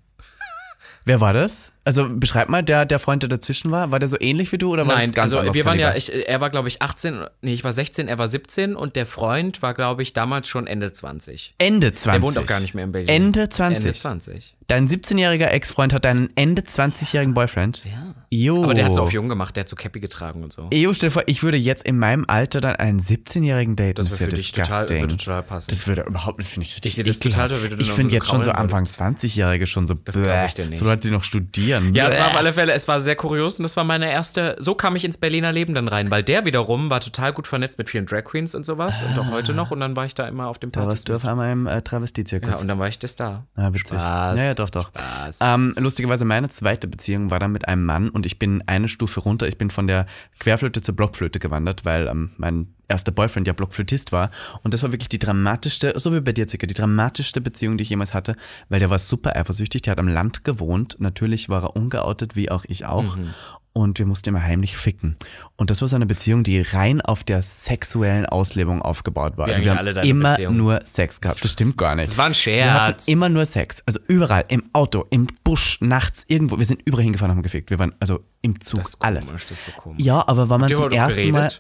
[1.06, 1.72] Wer war das?
[1.86, 3.92] Also beschreib mal, der, der Freund, der dazwischen war.
[3.92, 5.80] War der so ähnlich wie du oder war Nein, das ganz also anderes wir waren
[5.80, 8.96] ja, ich, er war glaube ich 18, nee, ich war 16, er war 17 und
[8.96, 11.56] der Freund war glaube ich damals schon Ende 20.
[11.58, 12.13] Ende 20.
[12.13, 13.10] Er wohnt auch gar nicht mehr in Berlin.
[13.10, 13.86] Ende 20.
[13.86, 14.56] Ende 20.
[14.68, 17.86] Dein 17-jähriger Ex-Freund hat deinen Ende 20-jährigen Boyfriend.
[17.86, 18.13] Ja.
[18.32, 18.63] Jo.
[18.63, 20.70] Aber der hat so auf jung gemacht, der hat so Cappy getragen und so.
[20.72, 23.96] Jo, stell dir vor, ich würde jetzt in meinem Alter dann einen 17-jährigen daten.
[23.96, 25.68] Das würde ja für dich total, würde total passen.
[25.70, 28.42] Das würde überhaupt, das finde ich richtig Ich das total, Ich finde so jetzt schon
[28.44, 30.78] so Anfang 20-Jährige schon so, das glaub ich dir nicht.
[30.80, 31.94] so Leute, die noch studieren.
[31.96, 34.56] Ja, es war auf alle Fälle, es war sehr kurios und das war meine erste,
[34.60, 37.78] so kam ich ins Berliner Leben dann rein, weil der wiederum war total gut vernetzt
[37.80, 40.28] mit vielen Drag Queens und sowas und auch heute noch und dann war ich da
[40.28, 40.92] immer auf dem Da Partys.
[40.94, 42.50] warst du auf einmal im äh, Travestiezirkus.
[42.52, 43.48] ja, und dann war ich der Star.
[43.56, 43.88] Ah, witzig.
[43.98, 44.38] Spaß.
[44.39, 44.89] Ja, ja, doch, doch.
[44.89, 45.39] Spaß.
[45.42, 49.22] Ähm, lustigerweise, meine zweite Beziehung war dann mit einem Mann und ich bin eine Stufe
[49.22, 49.48] runter.
[49.48, 50.06] Ich bin von der
[50.40, 54.30] Querflöte zur Blockflöte gewandert, weil ähm, mein erster Boyfriend ja Blockflötist war.
[54.62, 57.84] Und das war wirklich die dramatischste, so wie bei dir, Zicke, die dramatischste Beziehung, die
[57.84, 58.36] ich jemals hatte,
[58.68, 59.84] weil der war super eifersüchtig.
[59.84, 60.98] Der hat am Land gewohnt.
[61.00, 63.16] Natürlich war er ungeoutet, wie auch ich auch.
[63.16, 63.34] Mhm.
[63.72, 65.16] Und wir mussten immer heimlich ficken.
[65.56, 69.46] Und das war so eine Beziehung, die rein auf der sexuellen Auslebung aufgebaut war.
[69.48, 70.58] Wie also wir haben immer Beziehungen.
[70.58, 71.44] nur Sex gehabt.
[71.44, 72.10] Das stimmt gar nicht.
[72.10, 73.08] Das war ein Wir Scherz.
[73.08, 73.82] immer nur Sex.
[73.86, 76.58] Also überall, im Auto, im Busch, nachts, irgendwo.
[76.58, 77.70] Wir sind überall hingefahren und haben gefickt.
[77.70, 79.28] Wir waren also im Zug, Das ist alles.
[79.28, 80.04] komisch, das ist so komisch.
[80.04, 81.52] Ja, aber war man zum ersten Mal.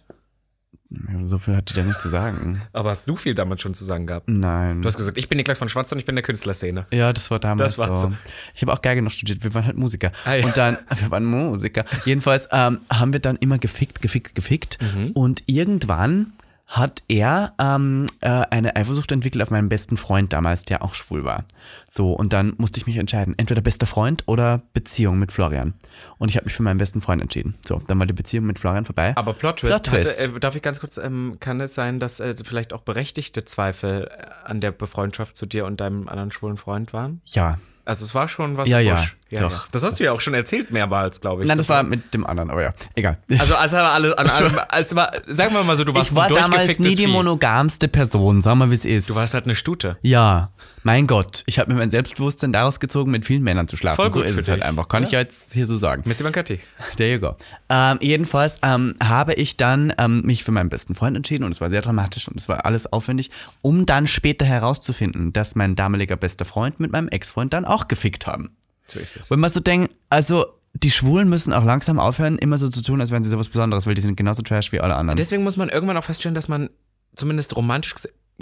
[1.23, 2.61] So viel hatte der nicht zu sagen.
[2.73, 4.27] Aber hast du viel damals schon zu sagen gehabt?
[4.27, 4.81] Nein.
[4.81, 6.85] Du hast gesagt, ich bin Niklas von Schwarz und ich bin der Künstlerszene.
[6.91, 8.07] ja, das war damals Das war so.
[8.09, 8.13] so.
[8.55, 9.43] Ich habe auch Geige noch studiert.
[9.43, 10.11] Wir waren halt Musiker.
[10.25, 10.45] Ah, ja.
[10.45, 11.85] Und dann, wir waren Musiker.
[12.05, 14.79] Jedenfalls ähm, haben wir dann immer gefickt, gefickt, gefickt.
[14.95, 15.11] Mhm.
[15.11, 16.33] Und irgendwann
[16.69, 21.23] hat er ähm, äh, eine Eifersucht entwickelt auf meinen besten Freund damals, der auch schwul
[21.23, 21.45] war.
[21.89, 25.73] So, und dann musste ich mich entscheiden, entweder bester Freund oder Beziehung mit Florian.
[26.19, 27.55] Und ich habe mich für meinen besten Freund entschieden.
[27.65, 29.13] So, dann war die Beziehung mit Florian vorbei.
[29.17, 30.21] Aber Plot Twist, Plot Twist.
[30.21, 33.43] Hatte, äh, darf ich ganz kurz, ähm, kann es sein, dass äh, vielleicht auch berechtigte
[33.45, 37.21] Zweifel äh, an der Befreundschaft zu dir und deinem anderen schwulen Freund waren?
[37.25, 37.57] ja.
[37.89, 39.15] Also es war schon was Ja, ja, Busch.
[39.31, 39.67] doch.
[39.71, 41.47] Das hast du ja auch schon erzählt mehrmals, glaube ich.
[41.47, 43.17] Nein, das war mit dem anderen, aber ja, egal.
[43.39, 46.15] Also, also war alles an allem, es war, sagen wir mal so, du warst ich
[46.15, 49.09] war damals nie die monogamste Person, sag mal, wie es ist.
[49.09, 49.97] Du warst halt eine Stute.
[50.03, 50.51] ja,
[50.89, 53.97] mein Gott, ich habe mir mein Selbstbewusstsein daraus gezogen, mit vielen Männern zu schlafen.
[53.97, 54.65] Voll so ist für es halt dich.
[54.65, 54.87] einfach.
[54.87, 56.01] Kann ich ja jetzt hier so sagen.
[56.03, 56.61] Missy Bancati.
[56.97, 57.35] There you go.
[57.69, 61.61] Ähm, jedenfalls ähm, habe ich dann ähm, mich für meinen besten Freund entschieden und es
[61.61, 63.29] war sehr dramatisch und es war alles aufwendig,
[63.61, 68.25] um dann später herauszufinden, dass mein damaliger bester Freund mit meinem Ex-Freund dann auch gefickt
[68.25, 68.57] haben.
[68.87, 69.29] So ist es.
[69.29, 72.99] Wenn man so denkt, also die Schwulen müssen auch langsam aufhören, immer so zu tun,
[72.99, 75.17] als wären sie sowas Besonderes, weil die sind genauso trash wie alle anderen.
[75.17, 76.71] Deswegen muss man irgendwann auch feststellen, dass man
[77.15, 77.93] zumindest romantisch,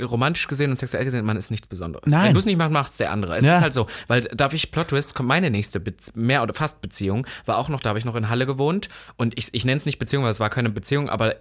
[0.01, 2.11] romantisch gesehen und sexuell gesehen, man ist nichts Besonderes.
[2.11, 2.27] Nein.
[2.27, 3.35] Wenn du es nicht machst, macht es der andere.
[3.37, 3.55] Es Ja.
[3.55, 6.81] ist halt so, weil darf ich Plot Twist, kommt meine nächste Bez mehr oder fast
[6.81, 9.77] Beziehung, war auch noch, da habe ich noch in Halle gewohnt und ich, ich nenne
[9.77, 11.35] es nicht Beziehung, weil es war keine Beziehung, aber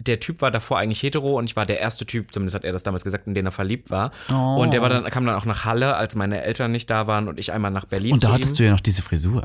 [0.00, 2.72] der Typ war davor eigentlich hetero und ich war der erste Typ, zumindest hat er
[2.72, 4.12] das damals gesagt, in den er verliebt war.
[4.30, 4.56] Oh.
[4.62, 7.26] Und der war dann, kam dann auch nach Halle, als meine Eltern nicht da waren
[7.26, 8.56] und ich einmal nach Berlin und da hattest ihm.
[8.58, 9.44] du ja noch diese Frisur.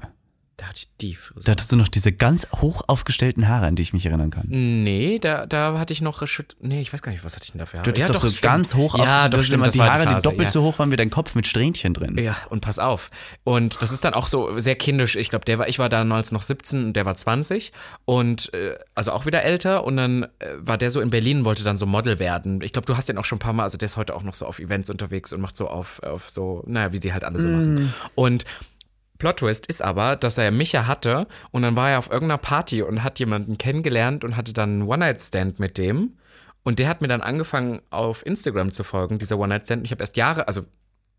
[0.64, 1.44] Da hatte ich die Frisur.
[1.44, 4.46] Da hattest du noch diese ganz hoch aufgestellten Haare, an die ich mich erinnern kann.
[4.48, 6.24] Nee, da, da hatte ich noch.
[6.62, 7.82] Nee, ich weiß gar nicht, was hatte ich denn dafür?
[7.82, 8.42] Du hattest doch so stimmt.
[8.42, 10.50] ganz hoch ja, aufgestellt, doch, du stimmt, immer das die Haare, die doppelt ja.
[10.50, 12.18] so hoch waren wie dein Kopf mit Strähnchen drin.
[12.18, 13.12] Ja, und pass auf.
[13.44, 15.18] Und das ist dann auch so sehr kindisch.
[15.18, 17.74] Ich glaube, der war, ich war damals noch 17 und der war 20
[18.06, 19.84] und äh, also auch wieder älter.
[19.84, 20.28] Und dann äh,
[20.60, 22.62] war der so in Berlin und wollte dann so Model werden.
[22.62, 24.24] Ich glaube, du hast den auch schon ein paar Mal, also der ist heute auch
[24.24, 27.26] noch so auf Events unterwegs und macht so auf, auf so, naja, wie die halt
[27.26, 27.94] alle so machen.
[28.16, 28.46] Und
[29.24, 32.40] Plot Twist ist aber, dass er mich ja hatte und dann war er auf irgendeiner
[32.40, 36.18] Party und hat jemanden kennengelernt und hatte dann einen One-Night-Stand mit dem.
[36.64, 39.86] Und der hat mir dann angefangen, auf Instagram zu folgen, dieser One-Night-Stand.
[39.86, 40.64] Ich habe erst Jahre, also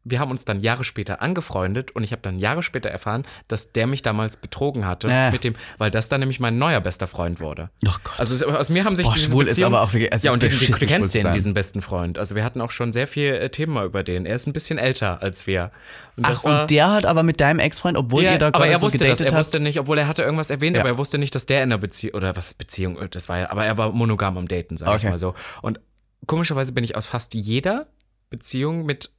[0.04, 3.72] wir haben uns dann Jahre später angefreundet und ich habe dann Jahre später erfahren, dass
[3.72, 5.30] der mich damals betrogen hatte Äh.
[5.30, 7.70] mit dem, weil das dann nämlich mein neuer bester Freund wurde.
[7.86, 8.14] Oh Gott.
[8.18, 10.28] Also aus mir haben sich Boah, diese schwul ist Beziehung, aber auch wirklich- ja ist
[10.28, 12.18] und diesen, du kennst den, diesen besten Freund.
[12.18, 14.26] Also wir hatten auch schon sehr viel äh, Thema über den.
[14.26, 15.70] Er ist ein bisschen älter als wir.
[16.16, 18.58] Und Ach, war- und der hat aber mit deinem Ex-Freund, obwohl ja, ihr da aber
[18.60, 20.82] gerade er so wusste das, er wusste nicht, obwohl er hatte irgendwas erwähnt, Ja.
[20.82, 23.50] aber er wusste nicht, dass der in einer Beziehung, oder was Beziehung, das war ja,
[23.50, 25.10] aber er war monogam am Daten, sag ich Okay.
[25.10, 25.34] mal so.
[25.62, 25.80] Und
[26.26, 27.86] komischerweise bin ich aus fast jeder
[28.30, 29.10] Beziehung mit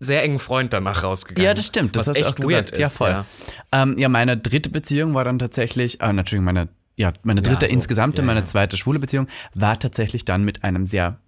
[0.00, 1.46] sehr engen Freund danach rausgegangen.
[1.46, 1.96] Ja, das stimmt.
[1.96, 2.52] Das was hast du echt auch gesagt.
[2.52, 2.78] weird ist.
[2.78, 3.10] ja, voll.
[3.10, 3.24] Ja.
[3.72, 7.72] Ähm, ja, meine dritte Beziehung war dann tatsächlich, äh, natürlich meine, ja, meine dritte so.
[7.72, 8.46] insgesamte, Ja, meine ja.
[8.46, 11.18] zweite schwule Beziehung war tatsächlich dann mit einem sehr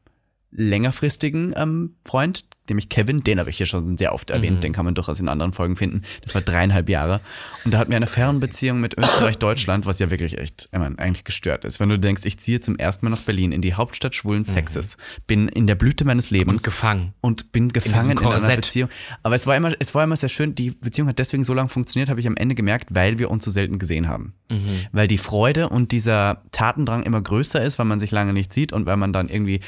[0.53, 4.61] längerfristigen ähm, Freund, nämlich Kevin, den habe ich hier schon sehr oft erwähnt, Mhm.
[4.61, 6.03] den kann man durchaus in anderen Folgen finden.
[6.23, 7.21] Das war dreieinhalb Jahre.
[7.65, 11.25] Und da hatten wir eine Fernbeziehung mit Österreich-Deutschland, was ja wirklich echt, ich meine, eigentlich
[11.25, 11.81] gestört ist.
[11.81, 14.97] Wenn du denkst, ich ziehe zum ersten Mal nach Berlin, in die Hauptstadt schwulen Sexes,
[15.27, 17.15] bin in der Blüte meines Lebens Und gefangen.
[17.21, 18.57] und bin gefangen in, diesem einer.
[18.57, 18.89] Beziehung.
[19.23, 20.55] Aber es war immer, es war immer sehr schön.
[20.55, 23.45] Die Beziehung hat deswegen so lange funktioniert, habe ich am Ende gemerkt, weil wir uns
[23.45, 24.35] so selten gesehen haben.
[24.51, 24.87] Mhm.
[24.93, 28.73] Weil die Freude und dieser Tatendrang immer größer ist, weil man sich lange nicht sieht
[28.73, 29.61] und weil man dann irgendwie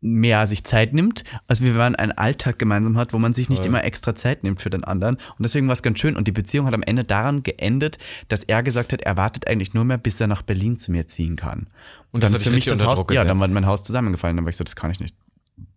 [0.00, 3.66] mehr sich Zeit nimmt, als wenn man einen Alltag gemeinsam hat, wo man sich nicht
[3.66, 5.16] immer extra Zeit nimmt für den anderen.
[5.16, 6.16] Und deswegen war es ganz schön.
[6.16, 9.74] Und die Beziehung hat am Ende daran geendet, dass er gesagt hat, er wartet eigentlich
[9.74, 11.68] nur mehr, bis er nach Berlin zu mir ziehen kann.
[12.12, 13.82] Und das dann hat ist für mich das unter Haus, ja, dann war mein Haus
[13.82, 14.36] zusammengefallen.
[14.36, 15.14] Dann war ich so, das kann ich nicht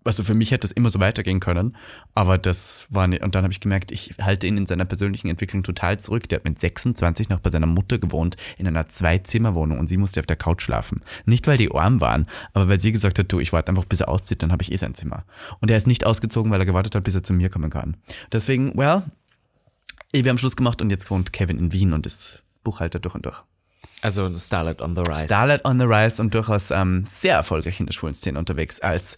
[0.03, 1.75] also für mich hätte es immer so weitergehen können,
[2.15, 3.23] aber das war nicht.
[3.23, 6.27] Und dann habe ich gemerkt, ich halte ihn in seiner persönlichen Entwicklung total zurück.
[6.29, 10.19] Der hat mit 26 noch bei seiner Mutter gewohnt, in einer Zwei-Zimmer-Wohnung und sie musste
[10.19, 11.01] auf der Couch schlafen.
[11.25, 14.01] Nicht, weil die arm waren, aber weil sie gesagt hat, du, ich warte einfach, bis
[14.01, 15.25] er auszieht, dann habe ich eh sein Zimmer.
[15.59, 17.97] Und er ist nicht ausgezogen, weil er gewartet hat, bis er zu mir kommen kann.
[18.31, 19.03] Deswegen, well,
[20.11, 23.25] wir haben Schluss gemacht und jetzt wohnt Kevin in Wien und ist Buchhalter durch und
[23.25, 23.43] durch.
[24.01, 25.25] Also Starlet on the Rise.
[25.25, 29.15] Starlight on the Rise und durchaus ähm, sehr erfolgreich in der schwulen Szene unterwegs als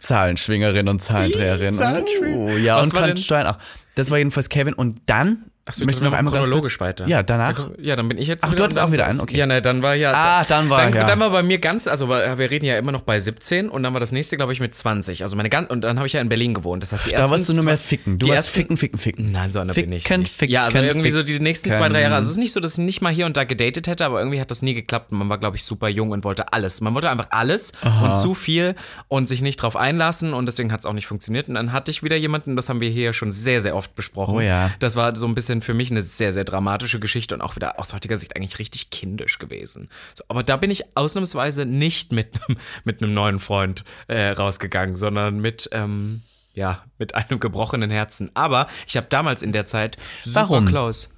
[0.00, 1.72] Zahlenschwingerin und Zahlendreherin.
[1.72, 2.36] Zahlenschwinger.
[2.36, 3.58] Oh, ja, Was und kann steuern auch.
[3.94, 7.06] Das war jedenfalls Kevin und dann Achso, ich möchte machen ganz chronologisch weiter.
[7.08, 7.70] Ja, danach.
[7.80, 9.38] Ja, dann bin ich jetzt Ach, du hattest auch wieder einen, okay.
[9.38, 10.12] Ja, ne, dann war ja.
[10.12, 11.06] Ah, dann war, dann, ja.
[11.06, 13.94] dann war bei mir ganz, also wir reden ja immer noch bei 17 und dann
[13.94, 15.22] war das nächste, glaube ich, mit 20.
[15.22, 16.82] Also meine ganz, und dann habe ich ja in Berlin gewohnt.
[16.82, 18.18] Das heißt, die Da ersten warst du nur mehr ficken.
[18.18, 19.32] Du warst ficken, ficken, ficken.
[19.32, 20.34] Nein, so einer bin ich Ficken, nicht.
[20.34, 21.44] ficken, ja, also irgendwie so die ficken.
[21.44, 22.16] nächsten zwei, drei Jahre.
[22.16, 24.18] Also es ist nicht so, dass ich nicht mal hier und da gedatet hätte, aber
[24.18, 25.12] irgendwie hat das nie geklappt.
[25.12, 26.82] Man war, glaube ich, super jung und wollte alles.
[26.82, 28.74] Man wollte einfach alles und zu viel
[29.08, 31.48] und sich nicht drauf einlassen und deswegen hat es auch nicht funktioniert.
[31.48, 34.34] Und dann hatte ich wieder jemanden, das haben wir hier schon sehr, sehr oft besprochen.
[34.36, 34.70] Oh ja.
[34.78, 37.78] Das war so ein bisschen für mich eine sehr, sehr dramatische Geschichte und auch wieder
[37.78, 39.88] aus heutiger Sicht eigentlich richtig kindisch gewesen.
[40.14, 45.38] So, aber da bin ich ausnahmsweise nicht mit, einem- mit neuen Freund äh, rausgegangen, sondern
[45.40, 46.22] mit, ähm,
[46.54, 48.30] ja, mit einem gebrochenen Herzen.
[48.34, 50.66] Aber ich habe damals in der Zeit super Warum?
[50.66, 51.08] close.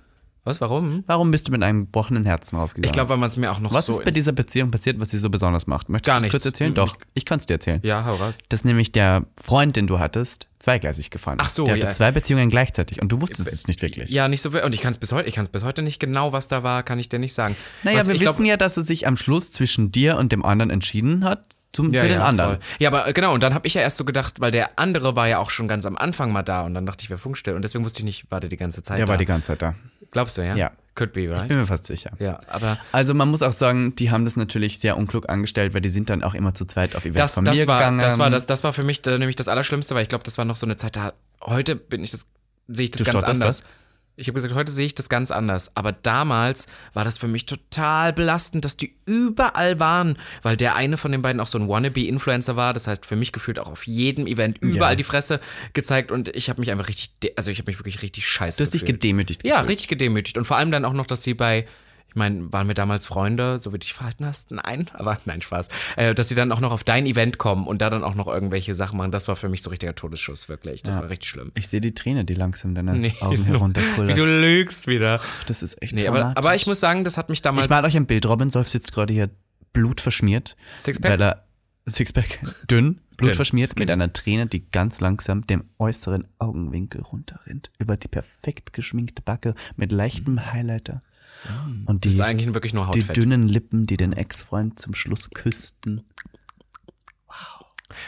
[0.46, 1.02] Was, warum?
[1.08, 2.86] Warum bist du mit einem gebrochenen Herzen rausgegangen?
[2.88, 3.94] Ich glaube, weil man es mir auch noch was so.
[3.98, 5.88] ist bei dieser Beziehung passiert, was sie so besonders macht?
[5.88, 6.70] Möchtest du das kurz erzählen?
[6.70, 6.74] Mhm.
[6.76, 7.80] Doch, ich kann es dir erzählen.
[7.82, 8.38] ja, hau raus.
[8.48, 11.44] Dass nämlich der Freund, den du hattest, zweigleisig gefahren ist.
[11.46, 11.90] Ach so, Der hatte ja.
[11.90, 14.08] zwei Beziehungen gleichzeitig und du wusstest es nicht wirklich.
[14.10, 14.60] Ja, nicht so viel.
[14.60, 16.62] Und ich kann es bis heute, ich kann es bis heute nicht genau, was da
[16.62, 17.56] war, kann ich dir nicht sagen.
[17.82, 20.44] Naja, was, wir wissen glaub- ja, dass er sich am Schluss zwischen dir und dem
[20.44, 22.50] anderen entschieden hat, zum, Ja, für den ja, anderen.
[22.52, 22.58] voll.
[22.78, 25.14] Ja, aber äh, genau, und dann habe ich ja erst so gedacht, weil der andere
[25.14, 27.54] war ja auch schon ganz am Anfang mal da und dann dachte ich, wäre Funkstelle.
[27.54, 29.10] Und deswegen wusste ich nicht, war der die ganze Zeit Der da.
[29.10, 29.74] war die ganze Zeit da.
[30.16, 30.56] Glaubst du, ja?
[30.56, 30.72] Ja.
[30.94, 31.46] Could be, right?
[31.46, 32.12] Bin mir fast sicher.
[32.18, 35.82] Ja, aber Also man muss auch sagen, die haben das natürlich sehr unklug angestellt, weil
[35.82, 37.98] die sind dann auch immer zu zweit auf Events das, von das, mir war, gegangen.
[38.00, 40.38] das, war, das, das war für mich äh, nämlich das Allerschlimmste, weil ich glaube, das
[40.38, 41.12] war noch so eine Zeit, da
[41.42, 42.26] heute bin ich das,
[42.68, 43.64] sehe ich das Du ganz anders.
[44.18, 45.76] Ich habe gesagt, heute sehe ich das ganz anders.
[45.76, 50.96] Aber damals war das für mich total belastend, dass die überall waren, weil der eine
[50.96, 52.72] von den beiden auch so ein Wannabe-Influencer war.
[52.72, 54.96] Das heißt, für mich gefühlt auch auf jedem Event überall Ja.
[54.96, 55.38] die Fresse
[55.74, 58.64] gezeigt und ich habe mich einfach richtig, also ich habe mich wirklich richtig scheiße Du
[58.64, 59.68] hast dich gedemütigt Ja, gefühlt.
[59.70, 60.38] richtig gedemütigt.
[60.38, 61.66] Und vor allem dann auch noch, dass sie bei,
[62.16, 64.50] ich meine, waren wir damals Freunde, so wie du dich verhalten hast?
[64.50, 65.68] Nein, aber nein, Spaß.
[65.96, 68.26] Äh, dass sie dann auch noch auf dein Event kommen und da dann auch noch
[68.26, 70.82] irgendwelche Sachen machen, das war für mich so richtiger Todesschuss, wirklich.
[70.82, 71.52] Das war richtig schlimm.
[71.54, 74.16] Ich sehe die Träne, die langsam deine Nee, Augen wie herunterkullert.
[74.16, 75.20] du lügst wieder.
[75.46, 77.66] Das ist echt Nee, aber, aber ich muss sagen, das hat mich damals.
[77.66, 79.28] Ich mal euch ein Bild, Robin Solf sitzt gerade hier
[79.74, 80.56] blutverschmiert.
[80.78, 81.12] Sixpack?
[81.12, 81.44] Weil er,
[81.86, 82.40] Sixpack,
[82.70, 83.82] dünn, blutverschmiert Skinny.
[83.84, 87.70] mit einer Träne, die ganz langsam dem äußeren Augenwinkel runterrinnt.
[87.78, 91.02] Über die perfekt geschminkte Backe mit leichtem Highlighter.
[91.86, 93.16] Und die, das ist eigentlich wirklich nur die Hautfett.
[93.16, 96.02] dünnen Lippen, die den Ex-Freund zum Schluss küssten.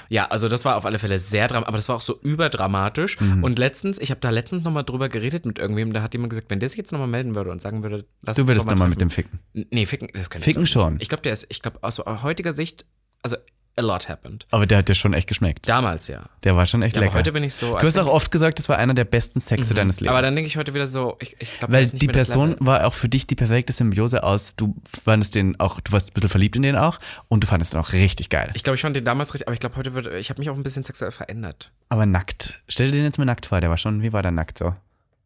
[0.08, 3.20] Ja, also das war auf alle Fälle sehr dramatisch, aber das war auch so überdramatisch.
[3.20, 3.44] Mhm.
[3.44, 6.50] Und letztens, ich habe da letztens nochmal drüber geredet mit irgendwem, da hat jemand gesagt,
[6.50, 8.98] wenn der sich jetzt nochmal melden würde und sagen würde, lass Du würdest nochmal mit
[8.98, 9.08] treffen.
[9.08, 9.38] dem ficken.
[9.70, 10.96] Nee, ficken, das kann ich Ficken ich schon.
[11.00, 12.86] Ich glaube, der ist, ich glaube, aus heutiger Sicht,
[13.22, 13.36] also
[13.78, 14.46] a lot happened.
[14.50, 15.68] Aber der hat dir schon echt geschmeckt.
[15.68, 16.22] Damals ja.
[16.44, 17.12] Der war schon echt Ja, lecker.
[17.12, 17.76] aber heute bin ich so.
[17.78, 20.10] du hast auch oft gesagt, das war einer der besten Sexe deines Lebens.
[20.12, 22.94] aber dann denke ich heute wieder so, ich, ich glaube, Weil die Person war auch
[22.94, 24.74] für dich die perfekte Symbiose aus, du
[25.04, 26.98] fandest den auch, du warst ein bisschen verliebt in den auch
[27.28, 28.50] und du fandest den auch richtig geil.
[28.54, 30.50] Ich glaube, ich fand den damals richtig, aber ich glaube, heute würde, ich habe mich
[30.50, 31.70] auch ein bisschen sexuell verändert.
[31.88, 32.60] Aber nackt.
[32.68, 34.74] Stell dir den jetzt mal nackt vor, der war schon, wie war der nackt so?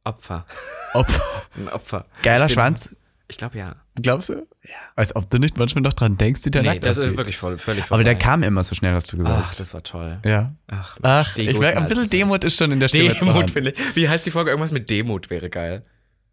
[0.05, 0.47] Opfer.
[0.95, 1.07] Ob,
[1.57, 2.05] Ein Opfer.
[2.23, 2.91] geiler Schwanz?
[3.29, 3.77] Ich glaube ja.
[4.01, 4.35] Glaubst du?
[4.35, 4.75] Ja.
[4.95, 7.17] Als ob du nicht manchmal noch dran denkst, wie der Nee, nackt das ist aussieht.
[7.19, 8.25] wirklich voll, völlig Aber der vorbei.
[8.25, 9.45] kam immer so schnell, hast du gesagt.
[9.47, 10.19] Ach, das war toll.
[10.25, 10.55] Ja.
[10.69, 13.15] Ach, Ach, ich merke, ein guten bisschen Demut ist schon in der Stimme.
[13.15, 13.97] Demut finde ich.
[13.97, 14.51] Wie heißt die Folge?
[14.51, 15.85] Irgendwas mit Demut wäre geil.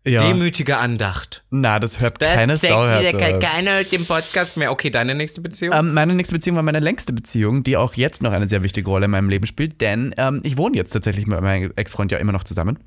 [0.05, 0.27] Ja.
[0.27, 1.43] Demütige Andacht.
[1.49, 2.85] Na, das hört Das keine Sau.
[2.87, 4.71] hört keiner hört den Podcast mehr.
[4.71, 5.75] Okay, deine nächste Beziehung?
[5.75, 8.89] Ähm, meine nächste Beziehung war meine längste Beziehung, die auch jetzt noch eine sehr wichtige
[8.89, 12.17] Rolle in meinem Leben spielt, denn ähm, ich wohne jetzt tatsächlich mit meinem Ex-Freund ja
[12.17, 12.79] immer noch zusammen.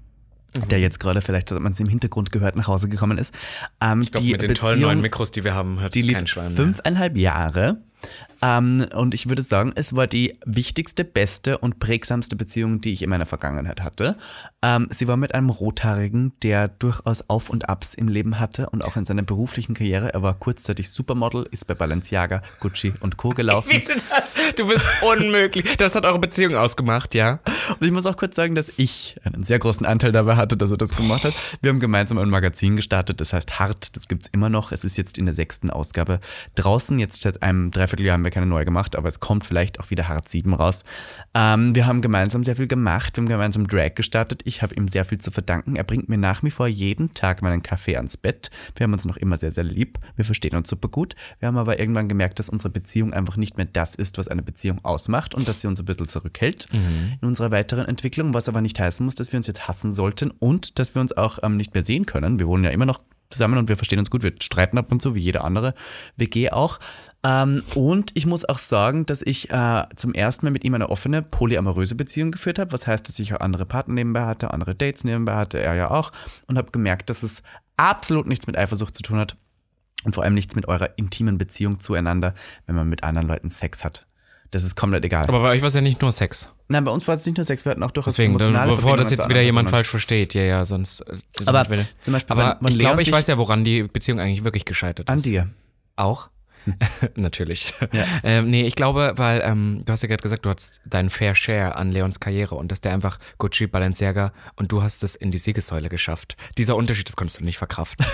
[0.70, 3.34] Der jetzt gerade, vielleicht hat man es im Hintergrund gehört, nach Hause gekommen ist.
[3.80, 6.26] Ähm, ich glaube, mit den tollen neuen Mikros, die wir haben, hört die es kein
[6.26, 7.78] Schwein fünfeinhalb Jahre.
[8.42, 13.02] Ähm, und ich würde sagen, es war die wichtigste, beste und prägsamste Beziehung, die ich
[13.02, 14.16] in meiner Vergangenheit hatte.
[14.62, 18.84] Ähm, sie war mit einem Rothaarigen, der durchaus Auf und Abs im Leben hatte und
[18.84, 20.12] auch in seiner beruflichen Karriere.
[20.12, 23.30] Er war kurzzeitig Supermodel, ist bei Balenciaga, Gucci und Co.
[23.30, 23.70] gelaufen.
[23.72, 24.54] Wie du das?
[24.56, 25.76] Du bist unmöglich.
[25.76, 27.38] Das hat eure Beziehung ausgemacht, ja?
[27.78, 30.70] Und ich muss auch kurz sagen, dass ich einen sehr großen Anteil dabei hatte, dass
[30.70, 31.34] er das gemacht hat.
[31.60, 34.72] Wir haben gemeinsam ein Magazin gestartet, das heißt Hart, das gibt's immer noch.
[34.72, 36.18] Es ist jetzt in der sechsten Ausgabe
[36.56, 36.98] draußen.
[36.98, 40.08] Jetzt seit einem Dreivierteljahr haben wir keine neue gemacht, aber es kommt vielleicht auch wieder
[40.08, 40.82] Hart 7 raus.
[41.34, 44.42] Ähm, wir haben gemeinsam sehr viel gemacht, wir haben gemeinsam Drag gestartet.
[44.44, 45.76] Ich habe ihm sehr viel zu verdanken.
[45.76, 48.50] Er bringt mir nach wie vor jeden Tag meinen Kaffee ans Bett.
[48.74, 49.98] Wir haben uns noch immer sehr, sehr lieb.
[50.16, 51.14] Wir verstehen uns super gut.
[51.38, 54.42] Wir haben aber irgendwann gemerkt, dass unsere Beziehung einfach nicht mehr das ist, was eine
[54.42, 56.68] Beziehung ausmacht und dass sie uns ein bisschen zurückhält
[57.20, 60.30] in unserer weiteren Entwicklung, was aber nicht heißen muss, dass wir uns jetzt hassen sollten
[60.30, 62.38] und dass wir uns auch ähm, nicht mehr sehen können.
[62.38, 63.00] Wir wohnen ja immer noch
[63.32, 64.22] zusammen und wir verstehen uns gut.
[64.22, 65.74] Wir streiten ab und zu, wie jede andere
[66.16, 66.78] WG auch.
[67.24, 70.90] Ähm, und ich muss auch sagen, dass ich äh, zum ersten Mal mit ihm eine
[70.90, 72.72] offene, polyamoröse Beziehung geführt habe.
[72.72, 75.90] Was heißt, dass ich auch andere Partner nebenbei hatte, andere Dates nebenbei hatte, er ja
[75.90, 76.10] auch.
[76.46, 77.42] Und habe gemerkt, dass es
[77.76, 79.36] absolut nichts mit Eifersucht zu tun hat.
[80.04, 82.34] Und vor allem nichts mit eurer intimen Beziehung zueinander,
[82.66, 84.06] wenn man mit anderen Leuten Sex hat.
[84.50, 85.24] Das ist komplett egal.
[85.28, 86.52] Aber bei euch war es ja nicht nur Sex.
[86.68, 88.96] Nein, bei uns war es nicht nur Sex, wir hatten auch durchaus Deswegen, emotionale bevor
[88.98, 90.34] das jetzt wieder jemand falsch versteht.
[90.34, 91.00] Ja, ja, sonst.
[91.02, 91.16] äh,
[91.46, 91.64] Aber
[92.00, 95.16] zum Beispiel, aber ich glaube, ich weiß ja, woran die Beziehung eigentlich wirklich gescheitert An
[95.16, 95.24] ist.
[95.24, 95.48] dir.
[95.96, 96.28] Auch?
[97.16, 97.74] Natürlich.
[98.22, 101.34] Ähm, nee, ich glaube, weil ähm, du hast ja gerade gesagt, du hattest deinen Fair
[101.34, 105.30] Share an Leons Karriere und dass der einfach Gucci, Balenciaga und du hast es in
[105.30, 106.36] die Siegessäule geschafft.
[106.58, 108.04] Dieser Unterschied, das konntest du nicht verkraften.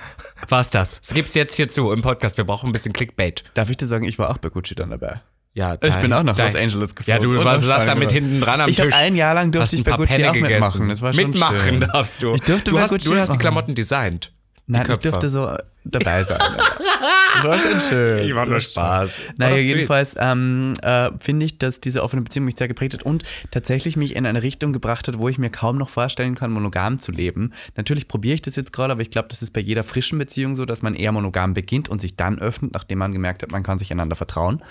[0.48, 1.00] War's das?
[1.02, 2.36] Das gibt's jetzt hier zu im Podcast.
[2.36, 3.44] Wir brauchen ein bisschen Clickbait.
[3.54, 5.20] Darf ich dir sagen, ich war auch bei Gucci dann dabei.
[5.54, 7.22] Ja, Ich dein- bin auch nach dein- Los Angeles geflogen.
[7.32, 8.92] Ja, du warst, saß da mit hinten dran am Ich Tisch.
[8.94, 10.52] habe ein Jahr lang durfte Hast ich bei Gucci Penne auch gegessen.
[10.54, 10.88] mitmachen.
[10.88, 11.80] Das war schon mitmachen schön.
[11.80, 12.34] darfst du.
[12.34, 13.38] Ich durfte du bei hast, Gucci du hast die.
[13.38, 14.30] Klamotten designt.
[14.68, 16.38] Nein, ich durfte so dabei sein.
[17.34, 18.28] das war schon schön.
[18.28, 19.18] Ich war nur Spaß.
[19.38, 23.24] Naja, jedenfalls ähm, äh, finde ich, dass diese offene Beziehung mich sehr geprägt hat und
[23.50, 26.98] tatsächlich mich in eine Richtung gebracht hat, wo ich mir kaum noch vorstellen kann, monogam
[26.98, 27.52] zu leben.
[27.76, 30.54] Natürlich probiere ich das jetzt gerade, aber ich glaube, das ist bei jeder frischen Beziehung
[30.54, 33.62] so, dass man eher monogam beginnt und sich dann öffnet, nachdem man gemerkt hat, man
[33.62, 34.62] kann sich einander vertrauen.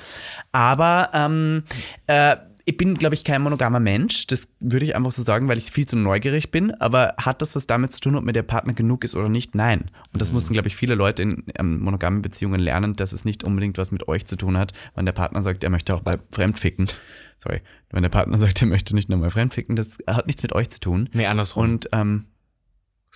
[0.51, 1.63] Aber ähm,
[2.05, 2.35] äh,
[2.67, 4.27] ich bin, glaube ich, kein monogamer Mensch.
[4.27, 6.73] Das würde ich einfach so sagen, weil ich viel zu neugierig bin.
[6.81, 9.55] Aber hat das was damit zu tun, ob mir der Partner genug ist oder nicht?
[9.55, 9.85] Nein.
[10.11, 13.45] Und das mussten, glaube ich, viele Leute in ähm, monogamen Beziehungen lernen, dass es nicht
[13.45, 16.19] unbedingt was mit euch zu tun hat, wenn der Partner sagt, er möchte auch mal
[16.33, 16.87] fremdficken.
[17.37, 17.61] Sorry.
[17.89, 20.81] Wenn der Partner sagt, er möchte nicht nochmal fremdficken, das hat nichts mit euch zu
[20.81, 21.09] tun.
[21.13, 21.63] Nee, andersrum.
[21.63, 22.25] Und ähm,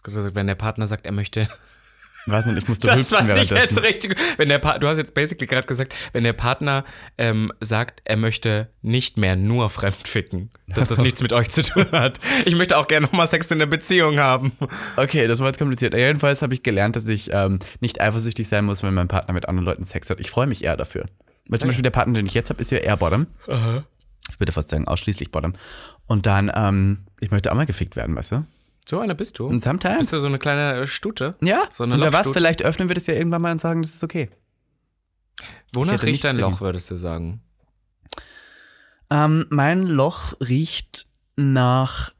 [0.05, 1.49] wenn der Partner sagt, er möchte.
[2.25, 4.15] Weiß nicht, ich musste Das rülpsen fand ich jetzt richtig.
[4.37, 6.83] Wenn der pa du hast jetzt basically gerade gesagt, wenn der Partner
[7.17, 11.85] ähm, sagt, er möchte nicht mehr nur fremdficken, dass das nichts mit euch zu tun
[11.91, 12.19] hat.
[12.45, 14.51] Ich möchte auch gerne nochmal Sex in der Beziehung haben.
[14.97, 15.93] Okay, das war jetzt kompliziert.
[15.93, 19.47] Jedenfalls habe ich gelernt, dass ich ähm, nicht eifersüchtig sein muss, wenn mein Partner mit
[19.47, 20.19] anderen Leuten Sex hat.
[20.19, 21.05] Ich freue mich eher dafür.
[21.49, 23.27] Weil zum Beispiel der Partner, den ich jetzt habe, ist ja eher Bottom.
[24.29, 25.53] Ich würde fast sagen, ausschließlich Bottom.
[26.07, 28.45] Und dann, ähm, ich möchte auch mal gefickt werden, weißt du?
[28.85, 29.47] So eine bist du.
[29.47, 29.97] Und sometimes.
[29.99, 31.35] Bist du so eine kleine Stute?
[31.41, 33.81] ja, So eine und wer was, vielleicht öffnen wir das ja irgendwann mal und sagen,
[33.81, 34.29] das ist okay.
[35.73, 37.41] Wonach riecht dein Loch, würdest du sagen?
[39.09, 42.11] Ähm, mein Loch riecht nach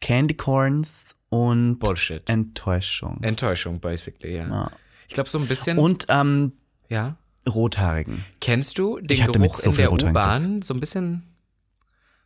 [0.00, 2.28] Candy Corns und Bullshit.
[2.28, 3.22] Enttäuschung.
[3.22, 4.48] Enttäuschung, basically, ja.
[4.48, 4.70] Ja.
[5.08, 5.78] Ich glaube, so ein bisschen.
[5.78, 6.52] Und ähm,
[6.88, 7.16] ja.
[7.48, 8.24] Rothaarigen.
[8.40, 10.62] Kennst du den Geruch so in der U-Bahn?
[10.62, 11.22] So ein bisschen,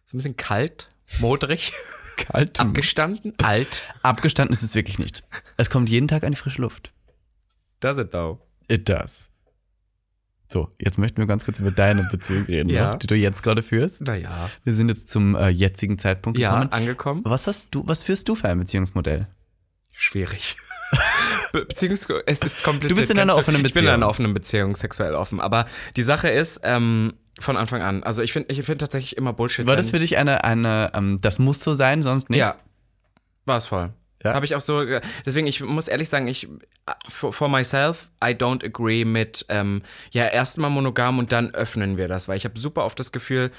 [0.06, 0.88] so ein bisschen kalt,
[1.18, 1.72] modrig,
[2.26, 2.60] Kalt.
[2.60, 3.82] abgestanden, alt.
[4.02, 5.24] Abgestanden ist es wirklich nicht.
[5.56, 6.92] Es kommt jeden Tag an die frische Luft.
[7.80, 8.38] Does it though?
[8.68, 9.26] It does.
[10.52, 12.92] So, jetzt möchten wir ganz kurz über deine Beziehung reden, Ja.
[12.92, 14.00] ne, die du jetzt gerade führst.
[14.02, 14.50] Naja.
[14.64, 16.72] Wir sind jetzt zum äh, jetzigen Zeitpunkt Ja, gekommen.
[16.72, 17.22] angekommen.
[17.24, 19.28] Was hast du, was führst du für ein Beziehungsmodell?
[19.92, 20.56] Schwierig.
[21.52, 22.90] Be Beziehungs es ist kompliziert.
[22.90, 23.94] Du bist in einer offenen Ich bin in Beziehung.
[23.94, 25.40] einer offenen Beziehung, sexuell offen.
[25.40, 25.66] Aber
[25.96, 29.66] die Sache ist, ähm, von Anfang an, also ich finde ich find tatsächlich immer Bullshit.
[29.66, 32.40] War das für dich eine, eine, ähm, das muss so sein, sonst nicht?
[32.40, 32.56] Ja.
[33.46, 33.92] War es voll.
[34.22, 34.34] Ja.
[34.34, 38.10] Habe ich auch so, äh, deswegen, ich muss ehrlich sagen, ich, äh, for, for myself,
[38.22, 42.44] I don't agree mit, ähm, ja, erstmal monogam und dann öffnen wir das, weil ich
[42.44, 43.50] habe super oft das Gefühl,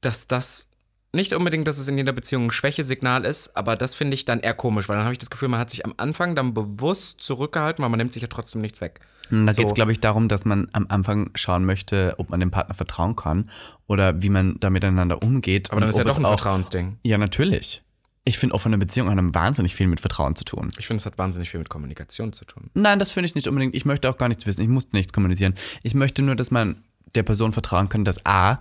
[0.00, 0.70] dass das
[1.14, 4.40] nicht unbedingt, dass es in jeder Beziehung ein Schwächesignal ist, aber das finde ich dann
[4.40, 7.22] eher komisch, weil dann habe ich das Gefühl, man hat sich am Anfang dann bewusst
[7.22, 9.00] zurückgehalten, weil man nimmt sich ja trotzdem nichts weg.
[9.30, 9.62] Da So.
[9.62, 12.74] geht es, glaube ich, darum, dass man am Anfang schauen möchte, ob man dem Partner
[12.74, 13.48] vertrauen kann
[13.86, 15.70] oder wie man da miteinander umgeht.
[15.70, 16.98] Aber dann ist ja doch ein auch, Vertrauensding.
[17.02, 17.82] Ja, natürlich.
[18.26, 20.70] Ich finde, offene Beziehungen haben wahnsinnig viel mit Vertrauen zu tun.
[20.78, 22.70] Ich finde, es hat wahnsinnig viel mit Kommunikation zu tun.
[22.74, 23.74] Nein, das finde ich nicht unbedingt.
[23.74, 24.62] Ich möchte auch gar nichts wissen.
[24.62, 25.54] Ich muss nichts kommunizieren.
[25.82, 26.82] Ich möchte nur, dass man
[27.14, 28.58] der Person vertrauen kann, dass A,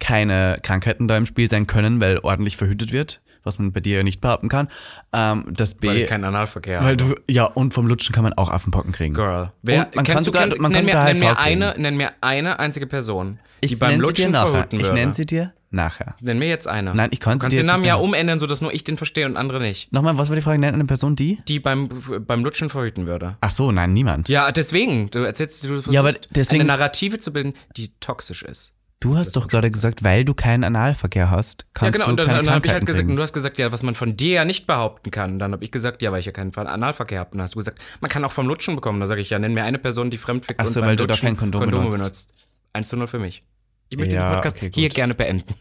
[0.00, 3.98] keine Krankheiten da im Spiel sein können, weil ordentlich verhütet wird, was man bei dir
[3.98, 4.68] ja nicht behaupten kann.
[5.12, 6.96] Ähm, dass B, Weil ich keinen Analverkehr weil habe.
[6.96, 9.14] du, ja, und vom Lutschen kann man auch Affenpocken kriegen.
[9.14, 9.52] Girl.
[9.62, 11.96] Wer, Und man kann du, sogar- kenn, man nenn, kann mir, nenn, mir eine, nenn
[11.96, 14.50] mir eine einzige Person, die Ich beim nenne sie dir Lutschen nachher.
[14.50, 14.94] verhüten Ich würde.
[14.94, 16.14] nenne sie dir nachher.
[16.20, 16.94] Nenn mir jetzt eine.
[16.94, 18.96] Nein, ich kann Du sie kannst dir den Namen ja umändern, sodass nur ich den
[18.96, 19.92] verstehe und andere nicht.
[19.92, 20.58] Nochmal, was war die Frage?
[20.58, 21.38] Nenn eine Person, die?
[21.48, 21.88] Die beim,
[22.26, 23.36] beim Lutschen verhüten würde.
[23.40, 24.28] Ach so, nein, niemand.
[24.28, 25.10] Ja, deswegen.
[25.10, 28.74] Du erzählst, du versuchst Ja, aber deswegen- eine Narrative zu bilden, die toxisch ist.
[29.00, 32.04] Du hast doch gerade gesagt, weil du keinen Analverkehr hast, Ja, kannst genau.
[32.06, 34.32] du Und dann, dann halt gesagt, und du hast gesagt, ja, was man von dir
[34.32, 35.38] ja nicht behaupten kann.
[35.38, 37.32] Dann habe ich gesagt, ja, weil ich ja keinen Analverkehr habe.
[37.32, 38.98] Und dann hast du gesagt, man kann auch vom Lutschen bekommen.
[39.00, 40.96] Da sage ich, ja, nenn mir eine Person, die fremdfickt Ach und so, beim weil
[40.96, 41.98] du da Lutschen kein Kondom Kondome benutzt.
[42.00, 42.32] benutzt.
[42.72, 43.44] 1 zu 0 für mich.
[43.90, 45.54] Ich möchte Ja, diesen Podcast okay, hier gerne beenden.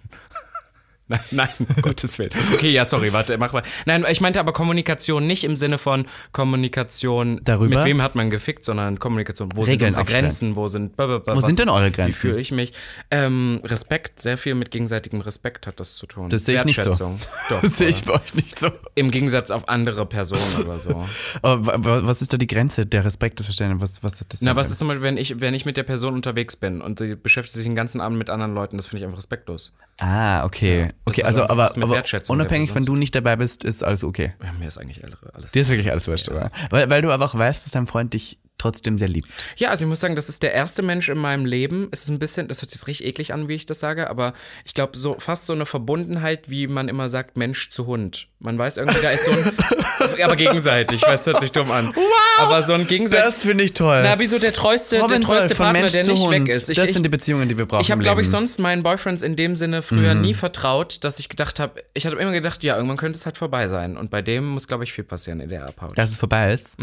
[1.08, 2.32] Nein, nein, um Gottes Willen.
[2.54, 3.62] Okay, ja, sorry, warte, mach mal.
[3.86, 7.76] Nein, ich meinte aber Kommunikation nicht im Sinne von Kommunikation, Darüber?
[7.78, 10.20] mit wem hat man gefickt, sondern Kommunikation, wo Regeln sind unsere.
[10.20, 12.10] Grenzen, wo sind, Wo sind denn eure Grenzen?
[12.10, 12.74] Wie fühle ich mich?
[13.12, 16.30] Ähm, Respekt, sehr viel mit gegenseitigem Respekt hat das zu tun.
[16.30, 16.86] Das sehe ich nicht so.
[16.90, 17.20] Wertschätzung.
[17.50, 18.70] Doch, Das sehe ich bei euch nicht so.
[18.96, 21.06] Im Gegensatz auf andere Personen oder so.
[21.42, 24.04] Aber wa- wa- was ist da die Grenze der Respekt des Verständnisses?
[24.04, 25.84] Was, was hat das Na, was ist zum Beispiel, wenn ich, wenn ich mit der
[25.84, 29.00] Person unterwegs bin und die beschäftigt sich den ganzen Abend mit anderen Leuten, das finde
[29.02, 29.76] ich einfach respektlos.
[30.00, 30.88] Ah, okay.
[30.88, 34.34] das okay, also aber, aber unabhängig, wenn du nicht dabei bist, ist alles okay.
[34.44, 35.02] Ja, mir ist eigentlich
[35.34, 35.52] alles.
[35.52, 36.52] Dir ist wirklich alles wurscht, oder?
[36.70, 39.28] Weil, weil du aber auch weißt, dass dein Freund dich trotzdem sehr liebt.
[39.58, 41.90] Ja, also ich muss sagen, das ist der erste Mensch in meinem Leben.
[41.92, 44.34] Es ist ein bisschen, das hört sich richtig eklig an, wie ich das sage, aber
[44.66, 48.28] ich glaube, so fast so eine Verbundenheit, wie man immer sagt, Mensch zu Hund.
[48.46, 49.52] Man weiß irgendwie, da ist so ein.
[50.24, 51.92] aber gegenseitig, weiß, das hört sich dumm an.
[51.96, 52.04] Wow!
[52.38, 53.34] Aber so ein gegenseitig.
[53.34, 54.02] finde ich toll.
[54.04, 56.32] Na, wieso der treueste, der Robin treueste Solf, von Partner, Mensch der nicht Hund.
[56.32, 56.70] weg ist.
[56.70, 57.82] Ich, das sind die Beziehungen, die wir brauchen.
[57.82, 60.22] ich habe, glaube ich, sonst meinen Boyfriends in dem Sinne früher Mhm.
[60.22, 63.38] nie vertraut, dass ich gedacht habe, ich habe immer gedacht, ja, irgendwann könnte es halt
[63.38, 63.98] vorbei sein.
[63.98, 65.98] Und bei dem muss, glaube ich, viel passieren in der Abhaut.
[65.98, 66.74] Dass es vorbei ist.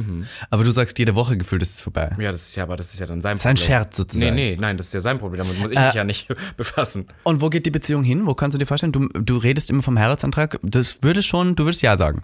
[0.50, 2.10] Aber du sagst jede Woche gefühlt, ist es vorbei.
[2.18, 3.56] Ja, das ist ja, aber das ist ja dann sein Problem.
[3.56, 4.34] Scherz sozusagen.
[4.34, 5.42] Nee, nee, nein, das ist ja sein Problem.
[5.42, 7.06] Damit muss ich Äh, mich ja nicht befassen.
[7.24, 8.26] Und wo geht die Beziehung hin?
[8.26, 8.92] Wo kannst du dir vorstellen?
[8.92, 10.58] Du, du redest immer vom Heiratsantrag.
[10.62, 12.22] Das würde schon, du würdest ja sagen.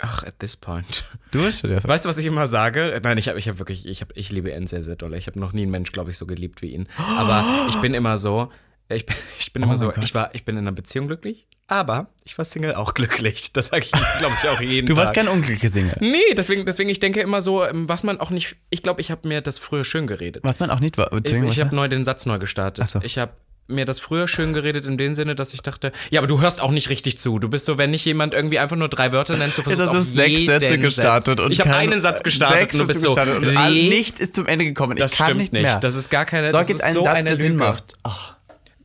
[0.00, 1.04] Ach, at this point.
[1.32, 1.88] Du würdest ja sagen.
[1.88, 3.00] Weißt du, was ich immer sage?
[3.02, 5.14] Nein, ich habe ich hab wirklich, ich, hab, ich liebe ihn sehr, sehr doll.
[5.14, 6.88] Ich habe noch nie einen Mensch, glaube ich, so geliebt wie ihn.
[7.18, 8.50] Aber ich bin immer so,
[8.88, 10.04] ich bin, ich bin immer Oh mein so, Gott.
[10.04, 13.52] ich, war, ich bin in einer Beziehung glücklich, aber ich war Single auch glücklich.
[13.52, 15.02] Das sage ich, glaube ich, auch jeden Du Tag.
[15.04, 15.96] warst kein unglücklicher Single.
[16.00, 19.10] Nee, deswegen, deswegen, ich denke immer so, ähm, was man auch nicht, ich glaube, ich
[19.10, 20.44] habe mir das früher schön geredet.
[20.44, 21.12] Was man auch nicht war.
[21.12, 22.86] Ich, ich habe neu den Satz neu gestartet.
[22.88, 23.00] So.
[23.02, 23.32] Ich habe
[23.68, 26.60] mir das früher schön geredet in dem Sinne, dass ich dachte, ja, aber du hörst
[26.60, 27.38] auch nicht richtig zu.
[27.38, 29.98] Du bist so, wenn nicht jemand irgendwie einfach nur drei Wörter nennt, du versuchst du
[29.98, 33.08] auf sechs Sätze gestartet und ich habe einen Satz gestartet Sechs und du bist so,
[33.14, 34.96] gestartet und nichts ist zum Ende gekommen.
[34.96, 35.62] das ich kann stimmt nicht nicht.
[35.62, 35.78] mehr.
[35.78, 37.58] Das ist gar keine, Sag das jetzt ist einen so Satz, eine der Sinn Lüge.
[37.64, 37.84] macht.
[38.04, 38.34] Ach,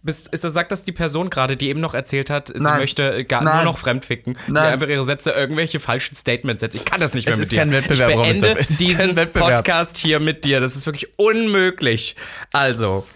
[0.05, 2.79] Bist, ist das, sagt das die Person gerade, die eben noch erzählt hat, sie Nein.
[2.79, 3.55] möchte gar, Nein.
[3.55, 4.73] nur noch fremdficken, die Nein.
[4.73, 6.75] einfach ihre Sätze irgendwelche falschen Statements setzt.
[6.75, 7.59] Ich kann das nicht mehr Es mit ist dir.
[7.59, 9.15] kein Wettbewerb, ich beende ist kein diesen.
[9.31, 10.59] Podcast hier mit dir.
[10.59, 12.17] Das ist wirklich unmöglich.
[12.51, 13.07] Also,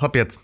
[0.00, 0.38] Hopp jetzt.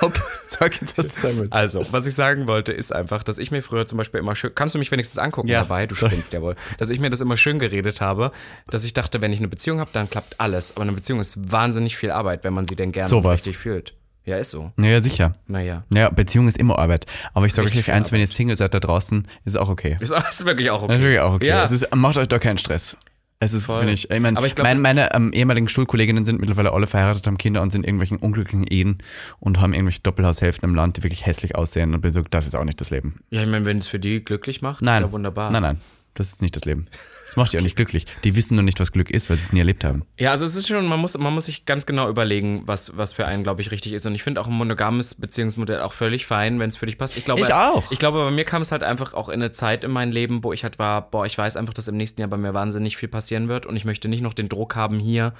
[0.00, 0.20] Hopp.
[0.48, 1.52] Sag jetzt, was du sagen willst.
[1.52, 4.54] Also, was ich sagen wollte, ist einfach, dass ich mir früher zum Beispiel immer schön.
[4.54, 5.60] Kannst du mich wenigstens angucken Ja.
[5.60, 5.86] dabei?
[5.86, 6.56] Du spinnst ja wohl.
[6.78, 8.32] Dass ich mir das immer schön geredet habe,
[8.68, 10.72] dass ich dachte, wenn ich eine Beziehung habe, dann klappt alles.
[10.76, 13.40] Aber eine Beziehung ist wahnsinnig viel Arbeit, wenn man sie denn gerne Sowas.
[13.40, 13.94] richtig fühlt.
[14.24, 14.72] Ja, ist so.
[14.76, 15.34] Ja, sicher.
[15.46, 15.84] Naja.
[15.92, 17.06] Ja, Beziehung ist immer Arbeit.
[17.32, 19.96] Aber ich sage euch eins, wenn ihr Single seid da draußen, ist auch okay.
[20.00, 20.92] Ist, ist wirklich auch okay.
[20.92, 21.46] Natürlich auch okay.
[21.46, 21.64] Ja.
[21.64, 22.96] Es ist, macht euch da keinen Stress.
[23.42, 26.38] Es ist, finde ich, ich meine, Aber ich glaub, mein, meine ähm, ehemaligen Schulkolleginnen sind
[26.38, 28.98] mittlerweile alle verheiratet, haben Kinder und sind in irgendwelchen unglücklichen Ehen
[29.40, 32.54] und haben irgendwelche Doppelhaushälften im Land, die wirklich hässlich aussehen und bin so, das ist
[32.54, 33.18] auch nicht das Leben.
[33.30, 35.02] Ja, ich meine, wenn es für die glücklich macht, Nein.
[35.02, 35.50] ist ja wunderbar.
[35.50, 35.80] Nein, nein.
[36.14, 36.86] Das ist nicht das Leben.
[37.32, 38.04] Das macht die auch nicht glücklich.
[38.24, 40.04] Die wissen nur nicht, was Glück ist, weil sie es nie erlebt haben.
[40.18, 43.14] Ja, also es ist schon, man muss, man muss sich ganz genau überlegen, was, was
[43.14, 44.04] für einen, glaube ich, richtig ist.
[44.04, 47.16] Und ich finde auch ein monogames Beziehungsmodell auch völlig fein, wenn es für dich passt.
[47.16, 47.90] Ich glaube, Ich auch.
[47.90, 50.44] Ich glaube, bei mir kam es halt einfach auch in eine Zeit in meinem Leben,
[50.44, 52.98] wo ich halt war, boah, ich weiß einfach, dass im nächsten Jahr bei mir wahnsinnig
[52.98, 55.32] viel passieren wird und ich möchte nicht noch den Druck haben, hier.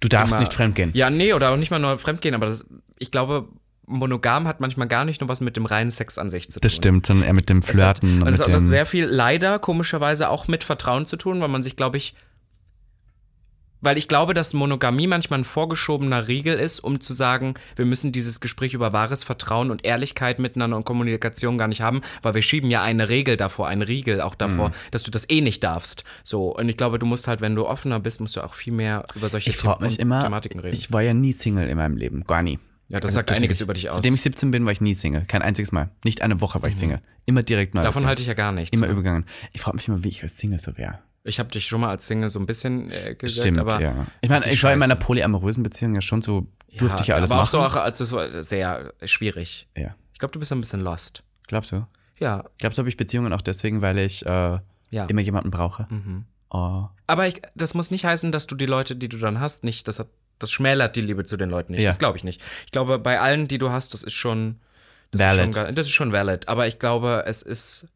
[0.00, 0.90] Du darfst immer- nicht fremdgehen.
[0.94, 2.66] Ja, nee, oder auch nicht mal nur fremdgehen, aber das,
[2.98, 3.48] ich glaube,
[3.88, 6.60] monogam hat manchmal gar nicht nur was mit dem reinen Sex an sich zu tun.
[6.62, 8.86] Das stimmt, sondern eher mit dem Es hat, Flirten und und es hat auch sehr
[8.86, 12.14] viel leider komischerweise auch mit Vertrauen zu tun, weil man sich, glaube ich,
[13.80, 18.10] weil ich glaube, dass Monogamie manchmal ein vorgeschobener Riegel ist, um zu sagen, wir müssen
[18.10, 22.42] dieses Gespräch über wahres Vertrauen und Ehrlichkeit miteinander und Kommunikation gar nicht haben, weil wir
[22.42, 24.38] schieben ja eine Regel davor, einen Riegel auch Mhm.
[24.38, 26.02] davor, dass du das eh nicht darfst.
[26.24, 28.72] So, und ich glaube, du musst halt, wenn du offener bist, musst du auch viel
[28.72, 30.74] mehr über solche ich mich immer, Thematiken reden.
[30.76, 32.58] ich war ja nie Single in meinem Leben, gar nie.
[32.88, 33.96] Ja, das sagt einiges über dich aus.
[33.96, 35.24] Seitdem ich 17 bin, war ich nie Single.
[35.26, 35.90] Kein einziges Mal.
[36.04, 37.00] Nicht eine Woche war ich Single.
[37.26, 37.80] Immer direkt neu.
[37.80, 37.84] Mhm.
[37.84, 38.76] Davon halte ich ja gar nichts.
[38.76, 38.92] Immer ne?
[38.92, 39.26] übergangen.
[39.52, 40.98] Ich frage mich immer, wie ich als Single so wäre.
[41.24, 44.06] Ich habe dich schon mal als Single so ein bisschen äh, gesagt, Stimmt, aber ja.
[44.22, 45.04] Ich meine, ich war in meiner scheiße.
[45.04, 46.46] polyamorösen Beziehung ja schon so,
[46.78, 47.60] durfte ich ja alles aber machen.
[47.60, 49.68] auch so auch, also so sehr schwierig.
[49.76, 49.94] ja.
[50.14, 51.22] Ich glaube, du bist ein bisschen lost.
[51.46, 51.86] Glaubst du?
[52.18, 54.58] Ja, Glaubst du, habe ich Beziehungen auch deswegen, weil ich äh,
[54.90, 55.04] ja.
[55.06, 55.86] immer jemanden brauche?
[55.90, 56.24] Mhm.
[56.50, 56.88] Oh.
[57.06, 59.86] Aber ich, das muss nicht heißen, dass du die Leute, die du dann hast, nicht,
[59.86, 60.08] das, hat,
[60.38, 61.82] das schmälert die Liebe zu den Leuten nicht.
[61.82, 61.88] Ja.
[61.88, 62.42] Das glaube ich nicht.
[62.66, 64.60] Ich glaube, bei allen, die du hast, das ist schon.
[65.10, 65.50] Das Valid.
[65.50, 66.48] Ist schon, das ist schon valid.
[66.48, 67.88] Aber ich glaube, es ist.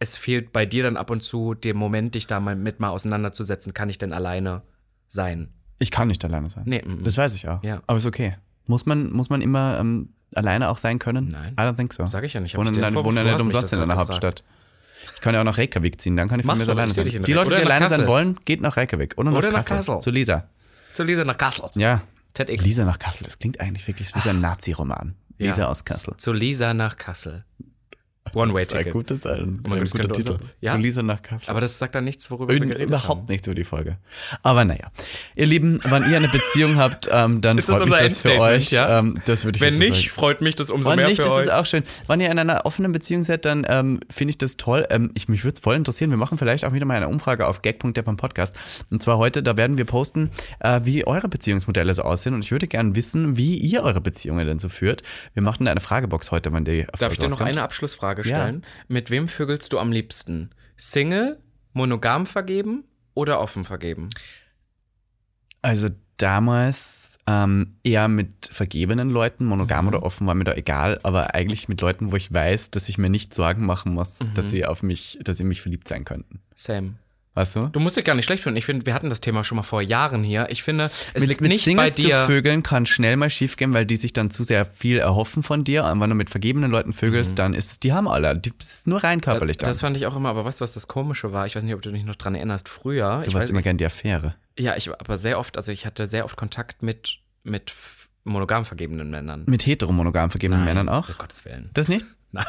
[0.00, 2.90] Es fehlt bei dir dann ab und zu der Moment, dich da mal mit mal
[2.90, 3.72] auseinanderzusetzen.
[3.72, 4.62] Kann ich denn alleine
[5.08, 5.54] sein?
[5.78, 6.64] Ich kann nicht alleine sein.
[6.66, 7.04] Nee, mm, mm.
[7.04, 7.62] Das weiß ich auch.
[7.62, 7.82] Ja.
[7.86, 8.36] Aber ist okay.
[8.66, 11.28] Muss man, muss man immer ähm, alleine auch sein können?
[11.28, 11.54] Nein.
[11.54, 12.06] I don't think so.
[12.06, 12.56] Sag ich ja nicht.
[12.56, 13.96] Wohnen du nicht umsonst in einer.
[13.96, 14.44] Hauptstadt.
[15.14, 16.90] Ich kann ja auch nach Reykjavik ziehen, dann kann ich von Mach mir so alleine
[16.90, 17.04] sein.
[17.04, 17.32] Die.
[17.32, 19.14] Leute, die alleine sein wollen, geht nach Reykjavik.
[19.16, 19.76] Oder nach, Oder nach Kassel.
[19.76, 19.98] Kassel.
[20.00, 20.48] Zu Lisa.
[20.94, 21.70] Zu Lisa nach Kassel.
[21.74, 22.02] Ja.
[22.34, 22.64] TEDx.
[22.64, 25.14] Lisa nach Kassel, das klingt eigentlich wirklich wie so ein Nazi-Roman.
[25.38, 25.68] Lisa Ja.
[25.68, 26.16] aus Kassel.
[26.16, 27.44] Zu Lisa nach Kassel.
[28.42, 28.92] One-Way-Ticket.
[28.92, 30.72] gutes, ein, Oh mein Gott, das könnte unser- Ja.
[30.72, 31.50] Zu Lisa nach Kassel.
[31.50, 33.26] Aber das sagt dann nichts, worüber wir geredet Überhaupt haben.
[33.28, 33.98] nicht über die Folge.
[34.42, 34.90] Aber naja.
[35.36, 38.22] Ihr Lieben, wenn ihr eine Beziehung habt, ähm, dann Ist das freut mich unser das
[38.22, 38.70] für euch.
[38.72, 38.98] ja?
[38.98, 40.14] Ähm, das würde ich Wenn nicht, sagen.
[40.14, 41.42] freut mich das umso Wenn mehr nicht, für das euch.
[41.44, 41.84] ist auch schön.
[42.08, 44.86] Wenn ihr in einer offenen Beziehung seid, dann ähm, finde ich das toll.
[44.90, 46.10] Ähm, ich, mich würde es voll interessieren.
[46.10, 48.54] Wir machen vielleicht auch wieder mal eine Umfrage auf gag.de beim Podcast.
[48.90, 50.30] Und zwar heute, da werden wir posten,
[50.60, 52.34] äh, wie eure Beziehungsmodelle so aussehen.
[52.34, 55.02] Und ich würde gerne wissen, wie ihr eure Beziehungen denn so führt.
[55.34, 58.64] Wir machen eine Fragebox heute, wenn die Darf ich dir noch eine Abschlussfrage stellen?
[58.88, 60.50] Mit wem vögelst du am liebsten?
[60.76, 61.38] Single,
[61.72, 64.10] monogam vergeben oder offen vergeben?
[65.62, 71.34] Also damals ähm, eher mit vergebenen Leuten, monogam oder offen, war mir da egal, aber
[71.34, 74.66] eigentlich mit Leuten, wo ich weiß, dass ich mir nicht Sorgen machen muss, dass sie
[74.66, 76.40] auf mich, dass sie mich verliebt sein könnten.
[76.54, 76.94] Same.
[77.36, 77.66] Weißt du?
[77.66, 78.56] Du musst dich gar nicht schlecht finden.
[78.56, 80.46] Ich finde, wir hatten das Thema schon mal vor Jahren hier.
[80.50, 82.20] Ich finde, es mit, liegt mit nicht Singles bei dir.
[82.20, 85.64] zu vögeln kann schnell mal schiefgehen, weil die sich dann zu sehr viel erhoffen von
[85.64, 85.84] dir.
[85.84, 88.72] Und wenn du mit vergebenen Leuten vögelst, dann ist es, die haben alle, die, das
[88.74, 89.60] ist nur rein körperlich Mhm.
[89.60, 91.44] das, das fand ich auch immer, aber weißt du, was das Komische war?
[91.46, 92.68] Ich weiß nicht, ob du dich noch dran erinnerst.
[92.68, 94.36] Früher, Du ich warst weiß, immer gern die Affäre.
[94.56, 97.72] ja, ich aber sehr oft, also ich hatte sehr oft Kontakt mit, mit
[98.22, 99.42] monogam vergebenen Männern.
[99.46, 101.08] Mit heteromonogam vergebenen Männern auch?
[101.08, 101.70] Um Gottes Willen.
[101.74, 102.06] Das nicht?
[102.30, 102.46] Na, Ne,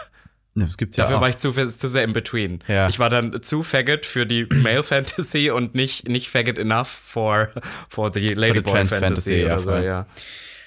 [0.58, 2.64] Das gibt's ja Dafür war ich zu, zu sehr in between.
[2.68, 2.88] Ja.
[2.88, 7.50] Ich war dann zu faggot für die Male Fantasy und nicht, nicht faggot enough for,
[7.90, 10.06] for the Ladyboy Trans Fantasy, Fantasy, ja, so, ja.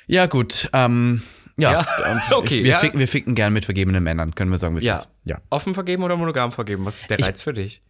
[0.06, 1.22] Ja, gut, ähm,
[1.56, 1.86] ja,
[2.32, 4.94] okay, wir, ficken, wir ficken gern mit vergebenen Männern, können wir sagen, wie es Ja.
[4.94, 5.08] ist.
[5.24, 5.38] Ja.
[5.50, 6.84] Offen vergeben oder monogam vergeben?
[6.84, 7.82] Was ist der Reiz für dich?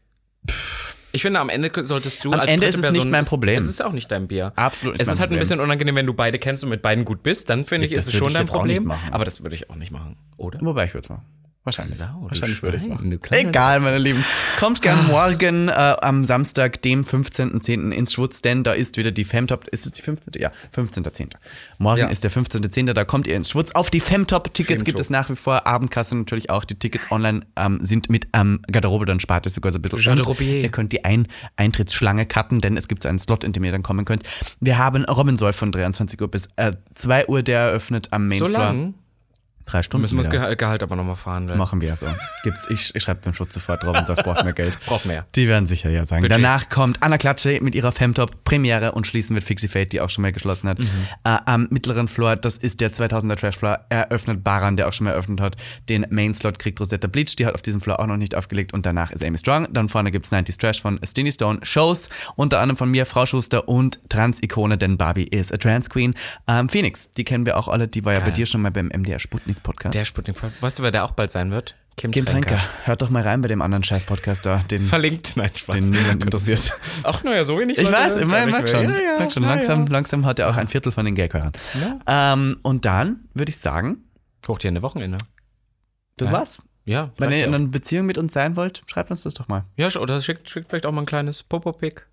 [1.11, 3.25] Ich finde, am Ende solltest du Am als Ende dritte ist es nicht Person, mein
[3.25, 3.57] Problem.
[3.57, 4.53] Es ist auch nicht dein Bier.
[4.57, 5.39] Absolut nicht Es ist halt ein Problem.
[5.41, 7.49] bisschen unangenehm, wenn du beide kennst und mit beiden gut bist.
[7.51, 8.85] Dann finde ich, Das ist es schon ich dein nicht Problem.
[8.85, 9.13] machen.
[9.13, 10.59] Aber das würde ich auch nicht machen, oder?
[10.63, 11.25] Wobei ich würde es machen.
[11.69, 11.99] Wahrscheinlich.
[11.99, 13.19] Sau, Wahrscheinlich würde ich es machen.
[13.31, 14.25] Egal, meine Lieben.
[14.59, 17.91] Kommt gern morgen äh, am Samstag, dem 15.10.
[17.91, 19.69] ins Schwutz, denn da ist wieder die Femtop.
[19.69, 20.41] Ist es die 15.?
[20.41, 21.35] Ja, 15.10.
[21.77, 22.07] Morgen Ja.
[22.09, 22.95] ist der 15.10.
[22.95, 23.73] Da kommt ihr ins Schwutz.
[23.73, 25.66] Auf die Femtop-Tickets gibt es nach wie vor.
[25.66, 26.64] Abendkasse natürlich auch.
[26.64, 30.03] Die Tickets online ähm, sind mit am Garderobe, dann spart es sogar so ein bisschen.
[30.03, 30.57] Garderobier.
[30.57, 33.62] Und Ihr könnt die ein Eintrittsschlange cutten, denn es gibt so einen Slot, in dem
[33.64, 34.23] ihr dann kommen könnt.
[34.61, 38.51] Wir haben Robinsoll von 23 Uhr bis äh, 2 Uhr, der eröffnet am So Mainfloor.
[38.64, 38.95] lang?
[39.69, 40.03] Drei Stunden.
[40.03, 40.57] Müssen wir das.
[40.59, 41.59] Gehalt, aber nochmal verhandeln.
[41.59, 42.07] Machen wir so.
[42.43, 44.79] Gibt's, ich, ich schreibe beim Schutz sofort drauf und braucht mehr Geld.
[44.87, 45.27] Braucht mehr.
[45.35, 46.23] Die werden sicher ja sagen.
[46.23, 46.39] Budget.
[46.39, 50.09] Danach kommt Anna Klatsche mit ihrer Femtop Premiere und schließen wird Fixie Fate, die auch
[50.09, 50.79] schon mal geschlossen hat.
[50.81, 50.85] Äh,
[51.25, 55.11] am mittleren Floor, das ist der 2000er Trash Floor, eröffnet Baran, der auch schon mal
[55.11, 55.57] eröffnet hat.
[55.89, 58.73] Den Main Slot kriegt Rosetta Bleach, die hat auf diesem Floor auch noch nicht aufgelegt
[58.73, 59.69] und danach ist Amy Strong.
[59.73, 61.61] Dann vorne gibt's 90s Trash von Stinny Stone.
[61.62, 66.14] Shows, unter anderem von mir, Frau Schuster und Trans-Ikone, denn Barbie ist a Trans Queen.
[66.47, 68.35] Ähm, Phoenix, die kennen wir auch alle, die war ja bei Geil.
[68.35, 69.95] dir schon mal beim MDR Sputnik Podcast.
[69.95, 70.37] Der Sputnik.
[70.63, 71.75] Weißt du, wer der auch bald sein wird?
[71.97, 72.57] Kim, Kim Tränker.
[72.57, 72.63] Tränker.
[72.85, 75.37] Hört doch mal rein bei dem anderen Scheiß-Podcast da, den, Verlinkt.
[75.37, 75.87] Nein, Spaß.
[75.91, 76.73] den niemand interessiert.
[77.03, 77.77] Ach, naja, so wenig.
[77.77, 78.85] Ich weiß, hören merk nicht schon.
[78.85, 79.43] Ja, ja, merk schon.
[79.43, 79.93] Langsam, ja.
[79.93, 81.53] langsam hat er auch ein Viertel von den Gag-Hörern.
[82.07, 84.05] Ähm, und dann würde ich sagen,
[84.47, 85.19] Hoch dir eine Wochenende.
[86.17, 86.35] das Ja.
[86.35, 86.63] war's.
[86.85, 89.65] Ja, Wenn ihr in einer Beziehung mit uns sein wollt, schreibt uns das doch mal.
[89.77, 92.07] Ja, oder schickt, schickt vielleicht auch mal ein kleines Popo-Pick.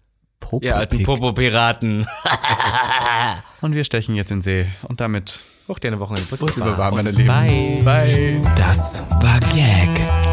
[0.50, 2.08] Popo Ihr alten Popo-Piraten.
[3.62, 4.68] Und wir stechen jetzt in den See.
[4.84, 6.30] Und damit Hoch dir eine Wochenende.
[6.30, 7.26] Bus über warm, meine Lieben.
[7.28, 7.82] Bye.
[7.84, 8.42] Bye.
[8.56, 9.90] Das war Gag,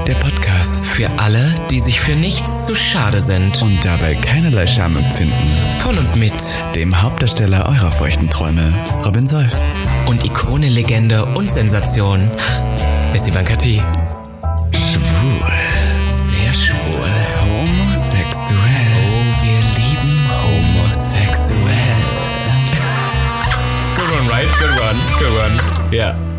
[0.06, 0.84] der Podcast.
[0.84, 3.62] Für alle, die sich für nichts zu schade sind.
[3.62, 5.32] Und dabei keinerlei Scham empfinden.
[5.78, 6.34] Von und mit
[6.74, 8.74] Dem Hauptdarsteller eurer feuchten Träume,
[9.06, 9.56] Robin Solf.
[10.06, 12.30] und Ikone, Legende und Sensation
[13.14, 13.82] ist Ivanka T.
[14.74, 15.61] Schwul.
[24.92, 25.18] Homosexuell.
[25.18, 26.31] Good one, right?